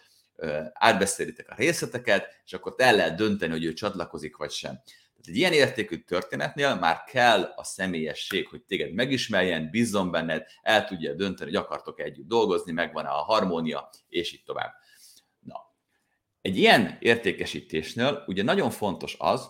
átbeszélitek 0.73 1.49
a 1.49 1.55
részleteket, 1.55 2.41
és 2.45 2.53
akkor 2.53 2.73
el 2.77 2.95
lehet 2.95 3.15
dönteni, 3.15 3.51
hogy 3.51 3.65
ő 3.65 3.73
csatlakozik 3.73 4.37
vagy 4.37 4.51
sem. 4.51 4.81
Tehát 5.21 5.37
egy 5.37 5.37
ilyen 5.37 5.67
értékű 5.67 5.97
történetnél 5.97 6.75
már 6.75 7.03
kell 7.03 7.41
a 7.55 7.63
személyesség, 7.63 8.47
hogy 8.47 8.63
téged 8.63 8.93
megismerjen, 8.93 9.69
bízzon 9.69 10.11
benned, 10.11 10.45
el 10.61 10.85
tudja 10.85 11.13
dönteni, 11.13 11.51
hogy 11.51 11.59
akartok 11.59 11.99
együtt 11.99 12.27
dolgozni, 12.27 12.71
megvan 12.71 13.05
a 13.05 13.11
harmónia, 13.11 13.89
és 14.07 14.33
így 14.33 14.43
tovább. 14.43 14.73
Na, 15.39 15.55
egy 16.41 16.57
ilyen 16.57 16.97
értékesítésnél 16.99 18.23
ugye 18.27 18.43
nagyon 18.43 18.69
fontos 18.69 19.15
az, 19.19 19.49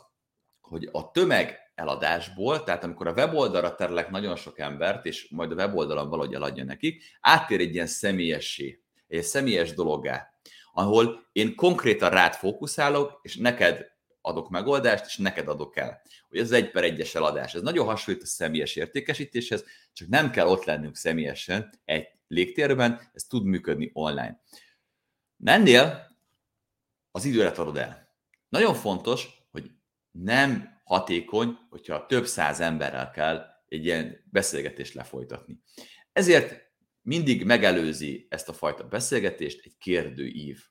hogy 0.62 0.90
a 0.92 1.12
tömeg 1.12 1.60
eladásból, 1.76 2.64
tehát 2.64 2.84
amikor 2.84 3.08
a 3.08 3.14
weboldalra 3.14 3.76
terelek 3.76 4.10
nagyon 4.10 4.36
sok 4.36 4.60
embert, 4.60 5.06
és 5.06 5.28
majd 5.30 5.52
a 5.52 5.56
weboldalon 5.56 6.10
valahogy 6.10 6.34
eladja 6.34 6.64
nekik, 6.64 7.04
áttér 7.22 7.60
egy 7.60 7.74
ilyen 7.74 7.88
személyessé, 7.88 8.84
egy 9.08 9.24
személyes 9.24 9.74
dologgá, 9.74 10.34
ahol 10.74 11.30
én 11.32 11.56
konkrétan 11.56 12.10
rád 12.10 12.34
fókuszálok, 12.34 13.20
és 13.22 13.38
neked 13.38 13.92
adok 14.22 14.50
megoldást, 14.50 15.06
és 15.06 15.18
neked 15.18 15.48
adok 15.48 15.78
el. 15.78 16.02
Hogy 16.30 16.40
ez 16.40 16.52
egy 16.52 16.72
per 16.72 16.84
egyes 16.84 17.16
eladás. 17.16 17.54
Ez 17.54 17.62
nagyon 17.62 17.86
hasonlít 17.86 18.24
a 18.24 18.26
személyes 18.26 18.76
értékesítéshez, 18.76 19.64
csak 19.94 20.08
nem 20.08 20.32
kell 20.32 20.48
ott 20.48 20.64
lennünk 20.64 20.96
személyesen 20.96 21.70
egy 21.86 22.08
légtérben, 22.28 23.10
ez 23.14 23.24
tud 23.24 23.46
működni 23.46 23.90
online. 23.94 24.44
Ennél 25.44 26.16
az 27.12 27.26
időre 27.26 27.50
adod 27.50 27.78
el. 27.78 28.16
Nagyon 28.50 28.74
fontos, 28.74 29.28
hogy 29.52 29.72
nem 30.12 30.82
hatékony, 30.84 31.58
hogyha 31.70 32.06
több 32.06 32.26
száz 32.26 32.60
emberrel 32.60 33.12
kell 33.12 33.46
egy 33.68 33.86
ilyen 33.86 34.24
beszélgetést 34.32 34.94
lefolytatni. 34.94 35.62
Ezért 36.14 36.70
mindig 37.02 37.46
megelőzi 37.46 38.28
ezt 38.30 38.50
a 38.50 38.54
fajta 38.54 38.88
beszélgetést 38.88 39.66
egy 39.66 39.78
kérdőív. 39.78 40.71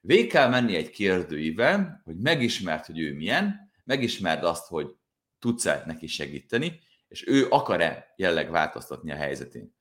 Végig 0.00 0.30
kell 0.30 0.48
menni 0.48 0.76
egy 0.76 0.90
kérdőivel, 0.90 2.00
hogy 2.04 2.16
megismert, 2.16 2.86
hogy 2.86 2.98
ő 2.98 3.14
milyen, 3.14 3.70
megismerd 3.84 4.44
azt, 4.44 4.66
hogy 4.66 4.94
tudsz-e 5.38 5.82
neki 5.86 6.06
segíteni, 6.06 6.80
és 7.08 7.26
ő 7.26 7.46
akar-e 7.48 8.12
jelleg 8.16 8.50
változtatni 8.50 9.12
a 9.12 9.16
helyzetén. 9.16 9.74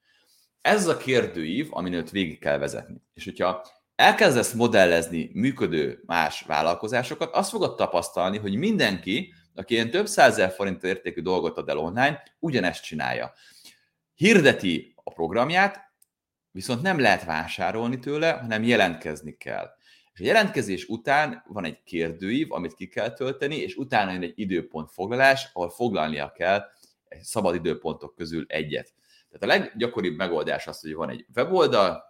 Ez 0.61 0.87
a 0.87 0.97
kérdőív, 0.97 1.67
amin 1.69 1.93
őt 1.93 2.11
végig 2.11 2.39
kell 2.39 2.57
vezetni. 2.57 3.01
És 3.13 3.23
hogyha 3.23 3.65
elkezdesz 3.95 4.53
modellezni 4.53 5.29
működő 5.33 6.03
más 6.05 6.41
vállalkozásokat, 6.41 7.35
azt 7.35 7.49
fogod 7.49 7.75
tapasztalni, 7.75 8.37
hogy 8.37 8.55
mindenki, 8.55 9.33
aki 9.55 9.73
ilyen 9.73 9.89
több 9.89 10.07
százezer 10.07 10.51
forint 10.51 10.83
értékű 10.83 11.21
dolgot 11.21 11.57
ad 11.57 11.69
el 11.69 11.77
online, 11.77 12.23
ugyanezt 12.39 12.83
csinálja. 12.83 13.33
Hirdeti 14.15 14.93
a 15.03 15.13
programját, 15.13 15.79
viszont 16.51 16.81
nem 16.81 16.99
lehet 16.99 17.25
vásárolni 17.25 17.99
tőle, 17.99 18.31
hanem 18.31 18.63
jelentkezni 18.63 19.37
kell. 19.37 19.77
És 20.19 20.25
a 20.25 20.27
jelentkezés 20.27 20.85
után 20.87 21.43
van 21.47 21.65
egy 21.65 21.83
kérdőív, 21.83 22.51
amit 22.51 22.73
ki 22.73 22.87
kell 22.87 23.13
tölteni, 23.13 23.55
és 23.55 23.75
utána 23.75 24.11
jön 24.11 24.21
egy 24.21 24.33
időpont 24.35 24.91
foglalás, 24.91 25.49
ahol 25.53 25.69
foglalnia 25.69 26.31
kell 26.31 26.61
szabad 27.21 27.55
időpontok 27.55 28.15
közül 28.15 28.45
egyet. 28.47 28.93
Tehát 29.29 29.43
a 29.43 29.59
leggyakoribb 29.59 30.17
megoldás 30.17 30.67
az, 30.67 30.81
hogy 30.81 30.93
van 30.93 31.09
egy 31.09 31.25
weboldal, 31.35 32.03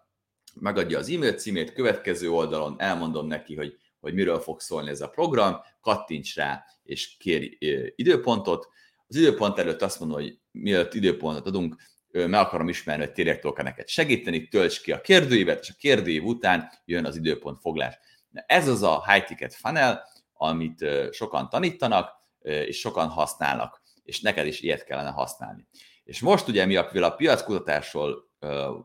megadja 0.59 0.97
az 0.97 1.09
e-mail 1.09 1.33
címét, 1.33 1.73
következő 1.73 2.31
oldalon 2.31 2.75
elmondom 2.77 3.27
neki, 3.27 3.55
hogy, 3.55 3.77
hogy 3.99 4.13
miről 4.13 4.39
fog 4.39 4.59
szólni 4.59 4.89
ez 4.89 5.01
a 5.01 5.09
program, 5.09 5.55
kattints 5.81 6.35
rá, 6.35 6.63
és 6.83 7.17
kér 7.17 7.57
időpontot. 7.95 8.67
Az 9.07 9.15
időpont 9.15 9.57
előtt 9.57 9.81
azt 9.81 9.99
mondom, 9.99 10.21
hogy 10.21 10.39
mielőtt 10.51 10.93
időpontot 10.93 11.47
adunk, 11.47 11.75
meg 12.11 12.33
akarom 12.33 12.69
ismerni, 12.69 13.03
hogy 13.03 13.13
tényleg 13.13 13.39
tudok 13.39 13.63
neked 13.63 13.87
segíteni, 13.87 14.47
tölts 14.47 14.81
ki 14.81 14.91
a 14.91 15.01
kérdőívet, 15.01 15.61
és 15.61 15.69
a 15.69 15.75
kérdőív 15.77 16.23
után 16.23 16.71
jön 16.85 17.05
az 17.05 17.15
időpont 17.15 17.59
foglás. 17.59 17.97
Ez 18.31 18.67
az 18.67 18.83
a 18.83 19.03
high 19.11 19.25
ticket 19.25 19.53
funnel, 19.53 20.07
amit 20.33 20.85
sokan 21.11 21.49
tanítanak, 21.49 22.11
és 22.41 22.79
sokan 22.79 23.07
használnak, 23.07 23.81
és 24.03 24.21
neked 24.21 24.47
is 24.47 24.59
ilyet 24.59 24.83
kellene 24.83 25.09
használni. 25.09 25.67
És 26.03 26.19
most 26.19 26.47
ugye, 26.47 26.65
mivel 26.65 27.03
a 27.03 27.15
piackutatásról 27.15 28.29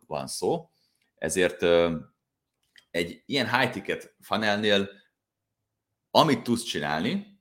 van 0.07 0.27
szó, 0.27 0.71
ezért 1.15 1.63
egy 2.91 3.23
ilyen 3.27 3.59
high 3.59 3.73
ticket 3.73 4.15
funnelnél, 4.21 4.89
amit 6.11 6.43
tudsz 6.43 6.63
csinálni, 6.63 7.41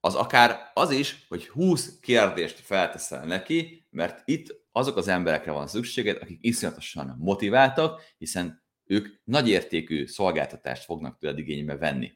az 0.00 0.14
akár 0.14 0.70
az 0.74 0.90
is, 0.90 1.26
hogy 1.28 1.48
20 1.48 1.98
kérdést 2.00 2.60
felteszel 2.60 3.24
neki, 3.24 3.86
mert 3.90 4.22
itt 4.24 4.61
azok 4.72 4.96
az 4.96 5.08
emberekre 5.08 5.52
van 5.52 5.66
szükséged, 5.66 6.18
akik 6.22 6.38
iszonyatosan 6.40 7.16
motiváltak, 7.18 8.02
hiszen 8.18 8.62
ők 8.84 9.08
nagyértékű 9.24 10.06
szolgáltatást 10.06 10.84
fognak 10.84 11.18
tőled 11.18 11.38
igénybe 11.38 11.76
venni. 11.76 12.12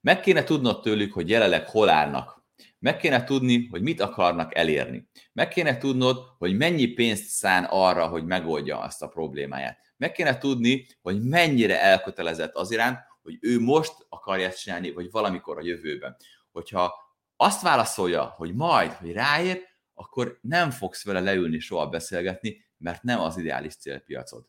Meg 0.00 0.20
kéne 0.20 0.44
tudnod 0.44 0.80
tőlük, 0.80 1.12
hogy 1.12 1.28
jelenleg 1.28 1.68
hol 1.68 1.88
állnak 1.88 2.42
Meg 2.78 2.96
kéne 2.96 3.24
tudni, 3.24 3.66
hogy 3.66 3.82
mit 3.82 4.00
akarnak 4.00 4.56
elérni. 4.56 5.08
Meg 5.32 5.48
kéne 5.48 5.78
tudnod, 5.78 6.18
hogy 6.38 6.56
mennyi 6.56 6.86
pénzt 6.86 7.24
szán 7.24 7.66
arra, 7.70 8.06
hogy 8.06 8.24
megoldja 8.24 8.78
azt 8.78 9.02
a 9.02 9.08
problémáját. 9.08 9.78
Meg 9.96 10.12
kéne 10.12 10.38
tudni, 10.38 10.86
hogy 11.02 11.22
mennyire 11.22 11.80
elkötelezett 11.82 12.54
az 12.54 12.70
iránt, 12.70 12.98
hogy 13.22 13.38
ő 13.40 13.60
most 13.60 13.92
akarja 14.08 14.46
ezt 14.46 14.60
csinálni, 14.60 14.92
vagy 14.92 15.10
valamikor 15.10 15.58
a 15.58 15.64
jövőben. 15.64 16.16
Hogyha 16.52 16.94
azt 17.36 17.62
válaszolja, 17.62 18.34
hogy 18.36 18.54
majd, 18.54 18.92
hogy 18.92 19.12
ráér, 19.12 19.62
akkor 19.94 20.38
nem 20.40 20.70
fogsz 20.70 21.04
vele 21.04 21.20
leülni 21.20 21.58
soha 21.58 21.88
beszélgetni, 21.88 22.64
mert 22.78 23.02
nem 23.02 23.20
az 23.20 23.36
ideális 23.36 23.74
célpiacod. 23.74 24.46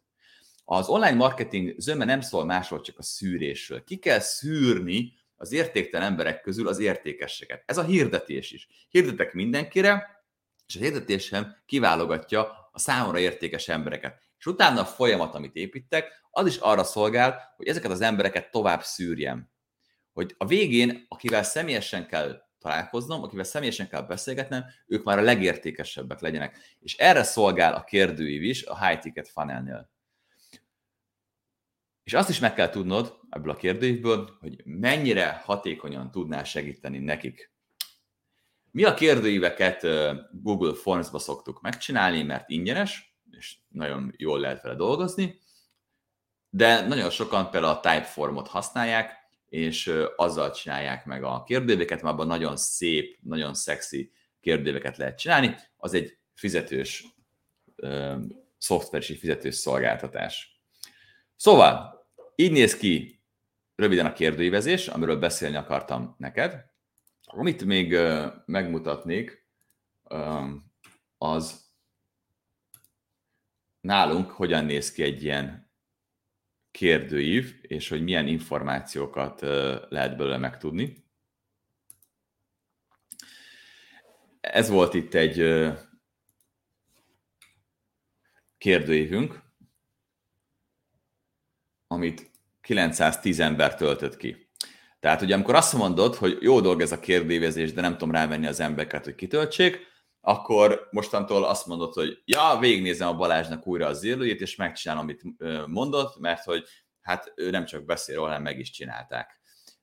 Az 0.65 0.87
online 0.87 1.15
marketing 1.15 1.73
zöme 1.77 2.05
nem 2.05 2.21
szól 2.21 2.45
másról, 2.45 2.81
csak 2.81 2.97
a 2.99 3.03
szűrésről. 3.03 3.83
Ki 3.83 3.97
kell 3.97 4.19
szűrni 4.19 5.13
az 5.35 5.51
értéktelen 5.51 6.07
emberek 6.07 6.41
közül 6.41 6.67
az 6.67 6.79
értékeseket. 6.79 7.63
Ez 7.65 7.77
a 7.77 7.83
hirdetés 7.83 8.51
is. 8.51 8.67
Hirdetek 8.89 9.33
mindenkire, 9.33 10.23
és 10.67 10.75
a 10.75 10.79
hirdetésem 10.79 11.55
kiválogatja 11.65 12.69
a 12.71 12.79
számomra 12.79 13.19
értékes 13.19 13.67
embereket. 13.67 14.21
És 14.37 14.45
utána 14.45 14.81
a 14.81 14.85
folyamat, 14.85 15.35
amit 15.35 15.55
építek, 15.55 16.11
az 16.31 16.47
is 16.47 16.57
arra 16.57 16.83
szolgál, 16.83 17.53
hogy 17.55 17.67
ezeket 17.67 17.91
az 17.91 18.01
embereket 18.01 18.51
tovább 18.51 18.83
szűrjem. 18.83 19.49
Hogy 20.13 20.35
a 20.37 20.45
végén, 20.45 21.05
akivel 21.07 21.43
személyesen 21.43 22.07
kell 22.07 22.41
találkoznom, 22.65 23.23
akivel 23.23 23.43
személyesen 23.43 23.89
kell 23.89 24.01
beszélgetnem, 24.01 24.65
ők 24.87 25.03
már 25.03 25.17
a 25.17 25.21
legértékesebbek 25.21 26.19
legyenek. 26.19 26.57
És 26.79 26.97
erre 26.97 27.23
szolgál 27.23 27.73
a 27.73 27.83
kérdőív 27.83 28.43
is 28.43 28.65
a 28.65 28.85
high 28.85 28.99
ticket 28.99 29.27
funnelnél. 29.27 29.89
És 32.03 32.13
azt 32.13 32.29
is 32.29 32.39
meg 32.39 32.53
kell 32.53 32.69
tudnod 32.69 33.19
ebből 33.29 33.51
a 33.51 33.55
kérdőívből, 33.55 34.37
hogy 34.39 34.61
mennyire 34.65 35.41
hatékonyan 35.43 36.11
tudnál 36.11 36.43
segíteni 36.43 36.99
nekik. 36.99 37.51
Mi 38.71 38.83
a 38.83 38.93
kérdőíveket 38.93 39.87
Google 40.31 40.73
Forms-ba 40.73 41.19
szoktuk 41.19 41.61
megcsinálni, 41.61 42.23
mert 42.23 42.49
ingyenes, 42.49 43.17
és 43.31 43.57
nagyon 43.67 44.13
jól 44.17 44.39
lehet 44.39 44.61
vele 44.61 44.75
dolgozni, 44.75 45.39
de 46.49 46.87
nagyon 46.87 47.09
sokan 47.09 47.49
például 47.49 47.73
a 47.73 47.79
Typeformot 47.79 48.47
használják, 48.47 49.24
és 49.55 49.91
azzal 50.15 50.51
csinálják 50.51 51.05
meg 51.05 51.23
a 51.23 51.43
kérdőíveket, 51.43 52.01
mert 52.01 52.13
abban 52.13 52.27
nagyon 52.27 52.57
szép, 52.57 53.17
nagyon 53.21 53.53
szexi 53.53 54.11
kérdőíveket 54.39 54.97
lehet 54.97 55.17
csinálni. 55.17 55.55
Az 55.77 55.93
egy 55.93 56.17
fizetős, 56.33 57.05
szoftver 58.57 59.01
és 59.01 59.17
fizetős 59.19 59.55
szolgáltatás. 59.55 60.61
Szóval, 61.35 62.05
így 62.35 62.51
néz 62.51 62.77
ki 62.77 63.23
röviden 63.75 64.05
a 64.05 64.13
kérdőívezés, 64.13 64.87
amiről 64.87 65.17
beszélni 65.17 65.55
akartam 65.55 66.15
neked. 66.17 66.65
Amit 67.23 67.65
még 67.65 67.97
megmutatnék, 68.45 69.47
az 71.17 71.65
nálunk 73.81 74.31
hogyan 74.31 74.65
néz 74.65 74.91
ki 74.91 75.03
egy 75.03 75.23
ilyen 75.23 75.64
kérdőív, 76.75 77.59
és 77.61 77.89
hogy 77.89 78.03
milyen 78.03 78.27
információkat 78.27 79.41
lehet 79.89 80.17
belőle 80.17 80.37
megtudni. 80.37 81.05
Ez 84.41 84.69
volt 84.69 84.93
itt 84.93 85.13
egy 85.13 85.67
kérdőívünk, 88.57 89.41
amit 91.87 92.31
910 92.61 93.39
ember 93.39 93.75
töltött 93.75 94.17
ki. 94.17 94.49
Tehát 94.99 95.21
ugye 95.21 95.33
amikor 95.33 95.55
azt 95.55 95.73
mondod, 95.73 96.15
hogy 96.15 96.37
jó 96.41 96.61
dolog 96.61 96.81
ez 96.81 96.91
a 96.91 96.99
kérdévezés, 96.99 97.73
de 97.73 97.81
nem 97.81 97.91
tudom 97.91 98.11
rávenni 98.11 98.47
az 98.47 98.59
embereket, 98.59 99.03
hogy 99.03 99.15
kitöltsék, 99.15 99.94
akkor 100.25 100.87
mostantól 100.91 101.43
azt 101.43 101.65
mondod, 101.65 101.93
hogy 101.93 102.21
ja, 102.25 102.57
végignézem 102.59 103.07
a 103.07 103.15
Balázsnak 103.15 103.67
újra 103.67 103.87
az 103.87 103.99
zérlőjét, 103.99 104.41
és 104.41 104.55
megcsinálom, 104.55 105.03
amit 105.03 105.21
mondott, 105.67 106.19
mert 106.19 106.43
hogy 106.43 106.63
hát 107.01 107.33
ő 107.35 107.49
nem 107.49 107.65
csak 107.65 107.85
beszél, 107.85 108.19
hanem 108.19 108.41
meg 108.41 108.59
is 108.59 108.69
csinálták. 108.69 109.39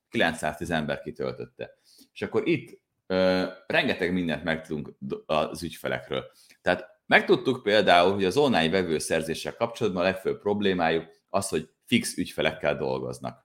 910 0.09 0.71
ember 0.71 1.01
kitöltötte. 1.01 1.71
És 2.13 2.23
akkor 2.23 2.49
itt 2.49 2.81
ö, 3.07 3.47
rengeteg 3.67 4.13
mindent 4.13 4.45
megtudunk 4.45 4.95
az 5.27 5.63
ügyfelekről. 5.63 6.25
Tehát 6.63 6.87
megtudtuk 7.07 7.63
például, 7.63 8.15
hogy 8.15 8.25
az 8.25 8.37
online 8.37 8.71
vevőszerzéssel 8.71 9.57
kapcsolatban 9.57 10.03
a 10.03 10.07
legfőbb 10.07 10.41
problémájuk 10.41 11.05
az, 11.29 11.49
hogy 11.49 11.71
fix 11.87 12.17
ügyfelekkel 12.17 12.77
dolgoznak. 12.77 13.42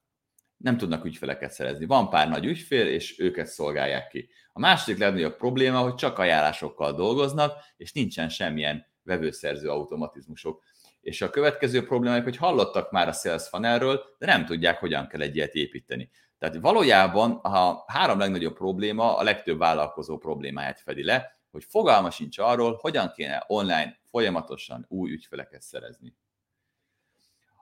Nem 0.57 0.77
tudnak 0.77 1.05
ügyfeleket 1.05 1.51
szerezni. 1.51 1.85
Van 1.85 2.09
pár 2.09 2.29
nagy 2.29 2.45
ügyfél, 2.45 2.87
és 2.87 3.19
őket 3.19 3.47
szolgálják 3.47 4.07
ki. 4.07 4.29
A 4.53 4.59
második 4.59 4.99
legnagyobb 4.99 5.35
probléma, 5.35 5.79
hogy 5.79 5.95
csak 5.95 6.19
ajánlásokkal 6.19 6.93
dolgoznak, 6.93 7.63
és 7.77 7.91
nincsen 7.91 8.29
semmilyen 8.29 8.85
vevőszerző 9.03 9.69
automatizmusok. 9.69 10.63
És 11.01 11.21
a 11.21 11.29
következő 11.29 11.85
probléma, 11.85 12.21
hogy 12.21 12.37
hallottak 12.37 12.91
már 12.91 13.07
a 13.07 13.11
Sales 13.11 13.47
Funnelről, 13.47 14.01
de 14.17 14.25
nem 14.25 14.45
tudják, 14.45 14.79
hogyan 14.79 15.07
kell 15.07 15.21
egy 15.21 15.35
ilyet 15.35 15.53
építeni. 15.53 16.09
Tehát 16.37 16.55
valójában 16.55 17.31
a 17.31 17.83
három 17.87 18.19
legnagyobb 18.19 18.55
probléma 18.55 19.17
a 19.17 19.23
legtöbb 19.23 19.57
vállalkozó 19.57 20.17
problémáját 20.17 20.79
fedi 20.79 21.03
le, 21.03 21.39
hogy 21.51 21.63
fogalma 21.63 22.09
sincs 22.09 22.39
arról, 22.39 22.77
hogyan 22.81 23.11
kéne 23.15 23.43
online 23.47 23.99
folyamatosan 24.03 24.85
új 24.87 25.11
ügyfeleket 25.11 25.61
szerezni. 25.61 26.15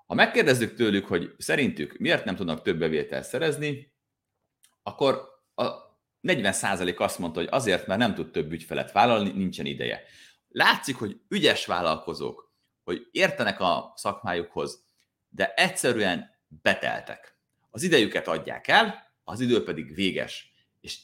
Ha 0.06 0.14
megkérdezzük 0.14 0.76
tőlük, 0.76 1.06
hogy 1.06 1.34
szerintük 1.38 1.98
miért 1.98 2.26
nem 2.26 2.36
tudnak 2.36 2.62
több 2.62 2.78
bevételt 2.78 3.26
szerezni, 3.26 3.94
akkor 4.84 5.28
a 5.56 5.72
40% 6.22 6.98
azt 6.98 7.20
mondta, 7.20 7.40
hogy 7.40 7.50
azért, 7.52 7.88
mert 7.88 8.00
nem 8.00 8.14
tud 8.14 8.32
több 8.32 8.52
ügyfelet 8.52 8.92
vállalni, 8.92 9.32
nincsen 9.32 9.66
ideje. 9.66 10.02
Látszik, 10.48 10.96
hogy 10.96 11.20
ügyes 11.28 11.66
vállalkozók, 11.66 12.54
hogy 12.84 13.08
értenek 13.12 13.60
a 13.60 13.94
szakmájukhoz, 13.96 14.86
de 15.30 15.54
egyszerűen 15.54 16.30
beteltek. 16.48 17.38
Az 17.70 17.84
idejüket 17.84 18.28
adják 18.28 18.68
el, 18.68 19.14
az 19.24 19.40
idő 19.40 19.64
pedig 19.64 19.96
véges, 19.96 20.54
és 20.82 21.00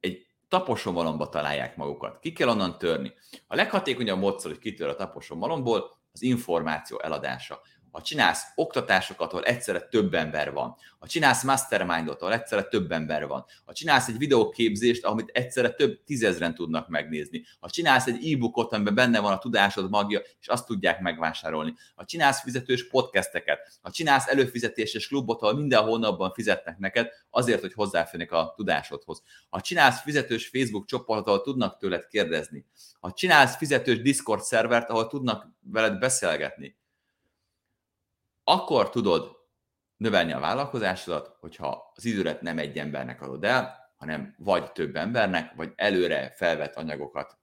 egy 0.00 0.26
taposomalomba 0.48 1.28
találják 1.28 1.76
magukat. 1.76 2.18
Ki 2.18 2.32
kell 2.32 2.48
onnan 2.48 2.78
törni. 2.78 3.12
A 3.46 3.54
leghatékonyabb 3.54 4.18
módszer, 4.18 4.50
hogy 4.50 4.60
kitör 4.60 4.88
a 4.88 4.94
taposomalomból, 4.94 5.96
az 6.12 6.22
információ 6.22 7.00
eladása 7.00 7.60
ha 7.96 8.02
csinálsz 8.02 8.42
oktatásokat, 8.54 9.32
ahol 9.32 9.44
egyszerre 9.44 9.80
több 9.80 10.14
ember 10.14 10.52
van, 10.52 10.76
ha 10.98 11.06
csinálsz 11.06 11.42
mastermindot, 11.42 12.20
ahol 12.22 12.34
egyszerre 12.34 12.62
több 12.62 12.92
ember 12.92 13.26
van, 13.26 13.44
ha 13.64 13.72
csinálsz 13.72 14.08
egy 14.08 14.18
videóképzést, 14.18 15.04
amit 15.04 15.30
egyszerre 15.32 15.70
több 15.70 16.04
tízezren 16.04 16.54
tudnak 16.54 16.88
megnézni, 16.88 17.44
ha 17.60 17.70
csinálsz 17.70 18.06
egy 18.06 18.32
e-bookot, 18.32 18.72
amiben 18.72 18.94
benne 18.94 19.20
van 19.20 19.32
a 19.32 19.38
tudásod 19.38 19.90
magja, 19.90 20.20
és 20.40 20.48
azt 20.48 20.66
tudják 20.66 21.00
megvásárolni, 21.00 21.74
ha 21.94 22.04
csinálsz 22.04 22.40
fizetős 22.40 22.88
podcasteket, 22.88 23.78
ha 23.82 23.90
csinálsz 23.90 24.28
előfizetéses 24.28 25.08
klubot, 25.08 25.42
ahol 25.42 25.54
minden 25.54 25.82
hónapban 25.82 26.32
fizetnek 26.32 26.78
neked, 26.78 27.08
azért, 27.30 27.60
hogy 27.60 27.72
hozzáférnek 27.72 28.32
a 28.32 28.52
tudásodhoz. 28.56 29.22
Ha 29.48 29.60
csinálsz 29.60 30.00
fizetős 30.00 30.48
Facebook 30.48 30.86
csoportot, 30.86 31.26
ahol 31.26 31.40
tudnak 31.40 31.76
tőled 31.76 32.06
kérdezni, 32.06 32.66
ha 33.00 33.12
csinálsz 33.12 33.56
fizetős 33.56 34.00
Discord 34.00 34.42
szervert, 34.42 34.90
ahol 34.90 35.06
tudnak 35.06 35.48
veled 35.60 35.98
beszélgetni, 35.98 36.76
akkor 38.48 38.90
tudod 38.90 39.36
növelni 39.96 40.32
a 40.32 40.38
vállalkozásodat, 40.38 41.36
hogyha 41.40 41.92
az 41.94 42.04
időret 42.04 42.40
nem 42.40 42.58
egy 42.58 42.78
embernek 42.78 43.22
adod 43.22 43.44
el, 43.44 43.92
hanem 43.96 44.34
vagy 44.38 44.72
több 44.72 44.96
embernek, 44.96 45.54
vagy 45.54 45.72
előre 45.76 46.32
felvett 46.36 46.74
anyagokat 46.74 47.38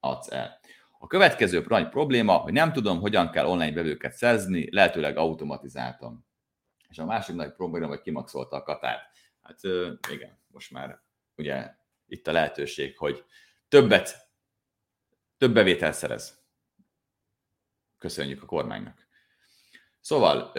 adsz 0.00 0.30
el. 0.30 0.60
A 0.98 1.06
következő 1.06 1.64
nagy 1.68 1.88
probléma, 1.88 2.36
hogy 2.36 2.52
nem 2.52 2.72
tudom, 2.72 3.00
hogyan 3.00 3.30
kell 3.30 3.46
online 3.46 3.72
bevőket 3.72 4.12
szerzni, 4.12 4.68
lehetőleg 4.70 5.16
automatizáltam. 5.16 6.26
És 6.88 6.98
a 6.98 7.04
másik 7.04 7.34
nagy 7.34 7.52
probléma, 7.52 7.86
hogy 7.86 8.00
kimaxolta 8.00 8.56
a 8.56 8.62
katát. 8.62 9.10
Hát 9.42 9.60
igen, 10.10 10.42
most 10.46 10.70
már 10.70 11.00
ugye 11.36 11.74
itt 12.06 12.26
a 12.26 12.32
lehetőség, 12.32 12.98
hogy 12.98 13.24
többet, 13.68 14.28
több 15.36 15.54
bevétel 15.54 15.92
szerez. 15.92 16.40
Köszönjük 17.98 18.42
a 18.42 18.46
kormánynak. 18.46 19.10
Szóval 20.02 20.52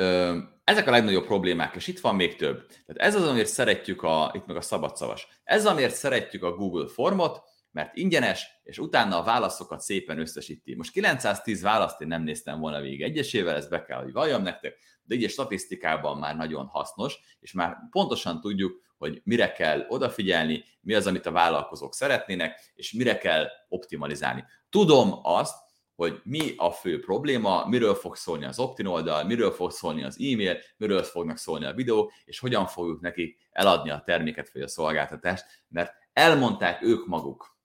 ezek 0.64 0.88
a 0.88 0.92
legnagyobb 0.92 1.26
problémák, 1.26 1.76
és 1.76 1.88
itt 1.88 2.00
van 2.00 2.16
még 2.16 2.36
több. 2.36 2.68
Tehát 2.68 3.14
ez 3.14 3.16
az, 3.22 3.28
amiért 3.28 3.48
szeretjük 3.48 4.04
a, 4.04 4.32
itt 4.34 4.46
meg 4.46 4.56
a 4.56 4.62
szabadszavas, 4.62 5.28
ez 5.44 5.66
amiért 5.66 5.96
szeretjük 5.96 6.44
a 6.44 6.56
Google 6.56 6.88
Formot, 6.88 7.42
mert 7.72 7.96
ingyenes, 7.96 8.48
és 8.64 8.78
utána 8.78 9.20
a 9.20 9.24
válaszokat 9.24 9.82
szépen 9.82 10.20
összesíti. 10.20 10.76
Most 10.76 10.92
910 10.92 11.62
választ 11.62 12.02
én 12.02 12.08
nem 12.08 12.24
néztem 12.24 12.60
volna 12.60 12.82
végig 12.82 13.02
egyesével, 13.02 13.56
ezt 13.56 13.70
be 13.70 13.84
kell, 13.84 14.02
hogy 14.02 14.12
valljam 14.12 14.42
nektek, 14.42 14.78
de 15.04 15.16
így 15.16 15.24
a 15.24 15.30
statisztikában 15.30 16.18
már 16.18 16.36
nagyon 16.36 16.66
hasznos, 16.66 17.20
és 17.40 17.52
már 17.52 17.78
pontosan 17.90 18.42
tudjuk, 18.42 18.82
hogy 18.98 19.22
mire 19.24 19.52
kell 19.52 19.86
odafigyelni, 19.90 20.64
mi 20.82 20.94
az, 20.94 21.08
amit 21.08 21.26
a 21.26 21.32
vállalkozók 21.32 21.94
szeretnének, 21.94 22.72
és 22.76 22.92
mire 22.92 23.18
kell 23.18 23.48
optimalizálni. 23.68 24.44
Tudom 24.70 25.20
azt, 25.24 25.56
hogy 25.96 26.22
mi 26.24 26.54
a 26.58 26.72
fő 26.72 27.00
probléma, 27.00 27.66
miről 27.68 27.94
fog 27.94 28.16
szólni 28.16 28.46
az 28.46 28.60
opt 28.60 28.86
oldal, 28.86 29.24
miről 29.24 29.52
fog 29.52 29.72
szólni 29.72 30.04
az 30.04 30.16
e-mail, 30.20 30.58
miről 30.78 31.04
fognak 31.04 31.38
szólni 31.38 31.66
a 31.66 31.74
videók, 31.74 32.12
és 32.26 32.40
hogyan 32.40 32.68
fogjuk 32.68 33.02
nekik 33.02 33.38
eladni 33.52 33.90
a 33.90 34.02
terméket 34.06 34.52
vagy 34.52 34.62
a 34.62 34.68
szolgáltatást, 34.68 35.46
mert 35.68 35.94
elmondták 36.14 36.82
ők 36.82 37.06
maguk. 37.06 37.58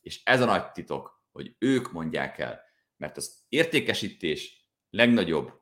És 0.00 0.20
ez 0.24 0.40
a 0.40 0.44
nagy 0.44 0.72
titok, 0.72 1.24
hogy 1.32 1.54
ők 1.58 1.92
mondják 1.92 2.38
el, 2.38 2.60
mert 2.96 3.16
az 3.16 3.44
értékesítés 3.48 4.68
legnagyobb 4.90 5.60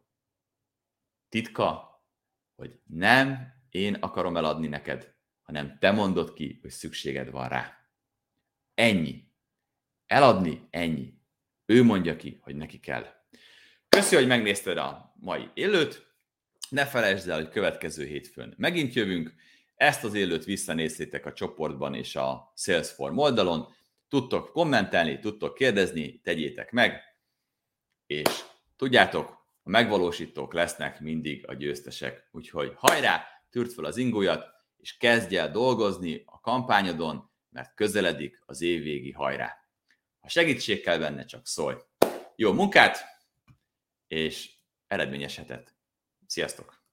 titka, 1.28 1.88
hogy 2.56 2.80
nem 2.84 3.56
én 3.70 3.94
akarom 3.94 4.36
eladni 4.36 4.66
neked, 4.66 5.14
hanem 5.42 5.78
te 5.78 5.90
mondod 5.90 6.32
ki, 6.32 6.58
hogy 6.60 6.70
szükséged 6.70 7.30
van 7.30 7.48
rá. 7.48 7.76
Ennyi. 8.74 9.32
Eladni 10.06 10.68
ennyi. 10.70 11.17
Ő 11.70 11.82
mondja 11.82 12.16
ki, 12.16 12.38
hogy 12.42 12.56
neki 12.56 12.80
kell. 12.80 13.06
Köszi, 13.88 14.14
hogy 14.14 14.26
megnézted 14.26 14.76
a 14.76 15.14
mai 15.20 15.50
élőt. 15.54 16.06
Ne 16.68 16.86
felejtsd 16.86 17.28
el, 17.28 17.36
hogy 17.36 17.48
következő 17.48 18.04
hétfőn 18.04 18.54
megint 18.56 18.94
jövünk. 18.94 19.34
Ezt 19.74 20.04
az 20.04 20.14
élőt 20.14 20.44
visszanézzétek 20.44 21.26
a 21.26 21.32
csoportban 21.32 21.94
és 21.94 22.16
a 22.16 22.52
Salesforce 22.56 23.20
oldalon. 23.20 23.74
Tudtok 24.08 24.52
kommentelni, 24.52 25.18
tudtok 25.18 25.54
kérdezni, 25.54 26.20
tegyétek 26.20 26.70
meg. 26.70 27.02
És 28.06 28.44
tudjátok, 28.76 29.28
a 29.62 29.70
megvalósítók 29.70 30.52
lesznek 30.52 31.00
mindig 31.00 31.48
a 31.48 31.54
győztesek. 31.54 32.28
Úgyhogy 32.32 32.72
hajrá, 32.76 33.26
türt 33.50 33.72
fel 33.72 33.84
az 33.84 33.96
ingójat, 33.96 34.46
és 34.76 34.96
kezdj 34.96 35.36
el 35.36 35.50
dolgozni 35.50 36.22
a 36.26 36.40
kampányodon, 36.40 37.30
mert 37.50 37.74
közeledik 37.74 38.42
az 38.46 38.62
évvégi 38.62 39.12
hajrá. 39.12 39.67
Ha 40.28 40.34
segítség 40.34 40.82
kell 40.82 40.98
benne, 40.98 41.24
csak 41.24 41.46
szólj. 41.46 41.76
Jó 42.36 42.52
munkát, 42.52 42.98
és 44.06 44.50
eredményes 44.86 45.36
hetet. 45.36 45.74
Sziasztok! 46.26 46.77